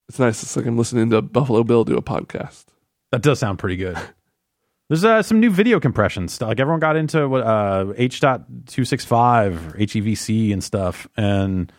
[0.08, 0.42] It's nice.
[0.42, 2.66] It's like I'm listening to Buffalo Bill do a podcast.
[3.12, 3.98] That does sound pretty good.
[4.90, 6.48] There's uh, some new video compression stuff.
[6.50, 11.08] Like everyone got into what uh, H.265, HEVC, and stuff.
[11.16, 11.72] And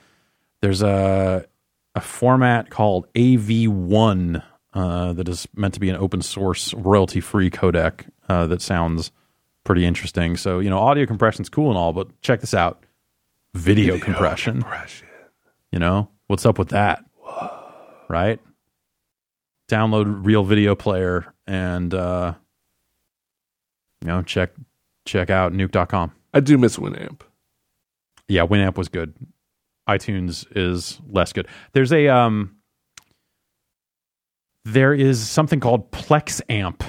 [0.63, 1.45] there's a
[1.97, 4.43] a format called AV1
[4.75, 9.11] uh, that is meant to be an open source, royalty free codec uh, that sounds
[9.65, 10.37] pretty interesting.
[10.37, 12.85] So you know, audio compression's cool and all, but check this out:
[13.55, 14.63] video, compression.
[14.63, 15.09] compression.
[15.73, 17.05] You know, what's up with that?
[18.09, 18.41] Right?
[19.71, 22.35] Download Real Video Player and uh,
[24.03, 24.51] you know check
[25.07, 26.13] check out nuke.com.
[26.35, 27.21] I do miss Winamp.
[28.29, 29.15] Yeah, Winamp was good.
[29.89, 31.49] iTunes is less good.
[31.73, 32.57] There's a um
[34.65, 36.85] there is something called Plex Amp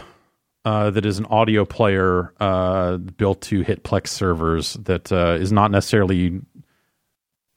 [0.65, 5.51] uh, that is an audio player uh, built to hit Plex servers that uh, is
[5.51, 6.41] not necessarily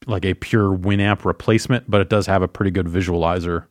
[0.07, 3.67] like a pure Winamp replacement, but it does have a pretty good visualizer.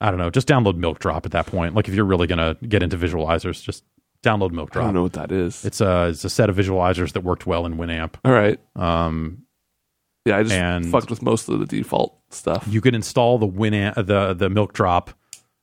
[0.00, 0.30] I don't know.
[0.30, 1.74] Just download Milk Drop at that point.
[1.74, 3.84] Like if you're really gonna get into visualizers, just
[4.22, 4.84] download Milk Drop.
[4.84, 5.64] I don't know what that is.
[5.64, 8.14] It's a it's a set of visualizers that worked well in Winamp.
[8.24, 8.58] All right.
[8.76, 9.42] Um,
[10.24, 12.66] Yeah, I just And- fucked with most of the default stuff.
[12.68, 15.10] you could install the Winamp the the Milk Drop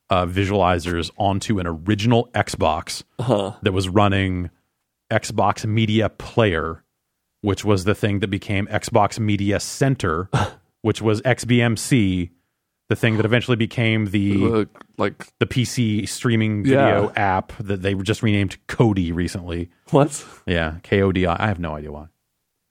[0.09, 3.53] uh, visualizers onto an original Xbox Huh.
[3.61, 4.49] that was running
[5.11, 6.83] Xbox Media Player,
[7.41, 10.29] which was the thing that became Xbox Media Center,
[10.81, 12.29] which was XBMC,
[12.89, 14.65] the thing that eventually became the Uh,
[14.97, 16.85] like the PC streaming Yeah.
[17.01, 19.69] video app that they just renamed Kodi recently.
[19.91, 20.23] what?
[20.45, 21.35] Yeah, K O D I.
[21.43, 22.07] I have no idea why.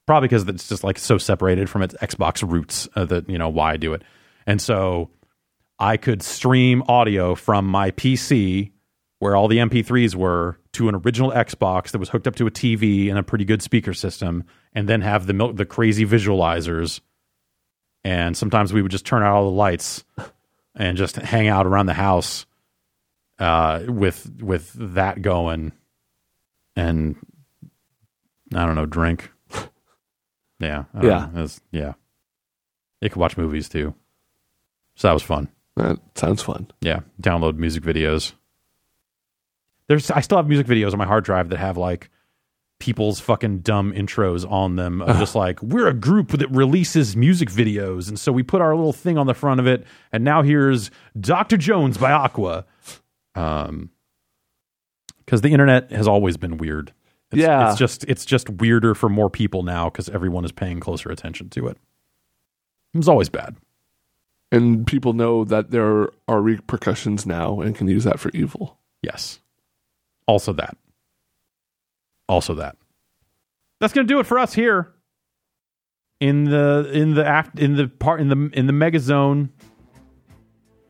[0.07, 3.49] Probably because it's just like so separated from its Xbox roots uh, that you know
[3.49, 4.03] why I do it.
[4.47, 5.11] And so
[5.79, 8.73] I could stream audio from my PC
[9.19, 12.51] where all the MP3s were to an original Xbox that was hooked up to a
[12.51, 17.01] TV and a pretty good speaker system, and then have the mil- the crazy visualizers.
[18.05, 20.05] And sometimes we would just turn out all the lights
[20.75, 22.45] and just hang out around the house
[23.39, 25.73] uh, with with that going,
[26.77, 27.17] and
[28.55, 29.31] I don't know, drink.
[30.59, 31.29] Yeah, Yeah.
[31.29, 31.93] It was- yeah.
[33.03, 33.95] You could watch movies too,
[34.95, 35.49] so that was fun.
[35.77, 36.69] That sounds fun.
[36.81, 38.33] Yeah, download music videos.
[39.89, 42.11] There's I still have music videos on my hard drive that have like
[42.79, 47.49] people's fucking dumb intros on them of just like we're a group that releases music
[47.49, 50.43] videos and so we put our little thing on the front of it and now
[50.43, 51.57] here's Dr.
[51.57, 52.67] Jones by Aqua.
[53.35, 53.91] Um
[55.27, 56.93] cuz the internet has always been weird.
[57.33, 57.71] It's, Yeah.
[57.71, 61.49] it's just it's just weirder for more people now cuz everyone is paying closer attention
[61.51, 61.79] to it.
[62.93, 63.57] It was always bad.
[64.53, 68.79] And people know that there are repercussions now and can use that for evil.
[69.03, 69.41] Yes.
[70.27, 70.77] Also that.
[72.29, 72.77] Also that.
[73.81, 74.93] That's going to do it for us here
[76.21, 79.51] in the in the aft in the part in the in the mega zone.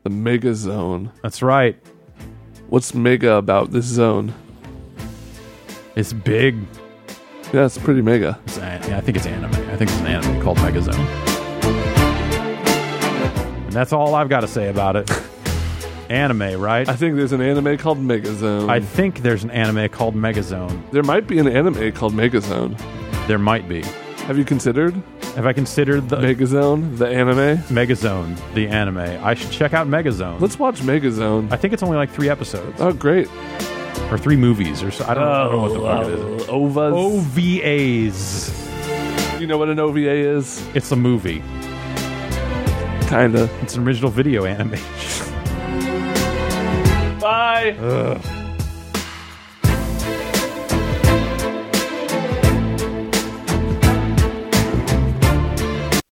[0.03, 1.11] The mega zone.
[1.21, 1.77] That's right.
[2.69, 4.33] What's mega about this zone?
[5.95, 6.55] It's big.
[7.53, 8.39] Yeah, it's pretty mega.
[8.45, 9.51] It's, I think it's anime.
[9.69, 11.26] I think it's an anime called Mega Zone.
[13.67, 15.11] And that's all I've got to say about it.
[16.09, 16.87] anime, right?
[16.87, 18.69] I think there's an anime called Megazone.
[18.69, 20.89] I think there's an anime called Megazone.
[20.91, 22.77] There might be an anime called Megazone.
[23.27, 23.83] There might be.
[24.27, 24.93] Have you considered
[25.35, 27.57] Have I considered the Megazone, the anime?
[27.67, 28.97] Megazone, the anime?
[28.99, 30.39] I should check out Megazone.
[30.39, 31.51] Let's watch Megazone.
[31.51, 33.27] I think it's only like three episodes Oh, great.
[34.11, 35.05] or three movies or so.
[35.05, 36.47] I don't, know, I don't know what the fuck it is.
[36.49, 38.49] Oh, OVAs.
[38.49, 39.41] OVAs.
[39.41, 40.65] You know what an OVA is?
[40.73, 41.43] It's a movie.
[43.07, 43.49] Kinda.
[43.61, 45.33] It's an original video animation.
[47.19, 47.75] Bye.
[47.79, 48.36] Ugh.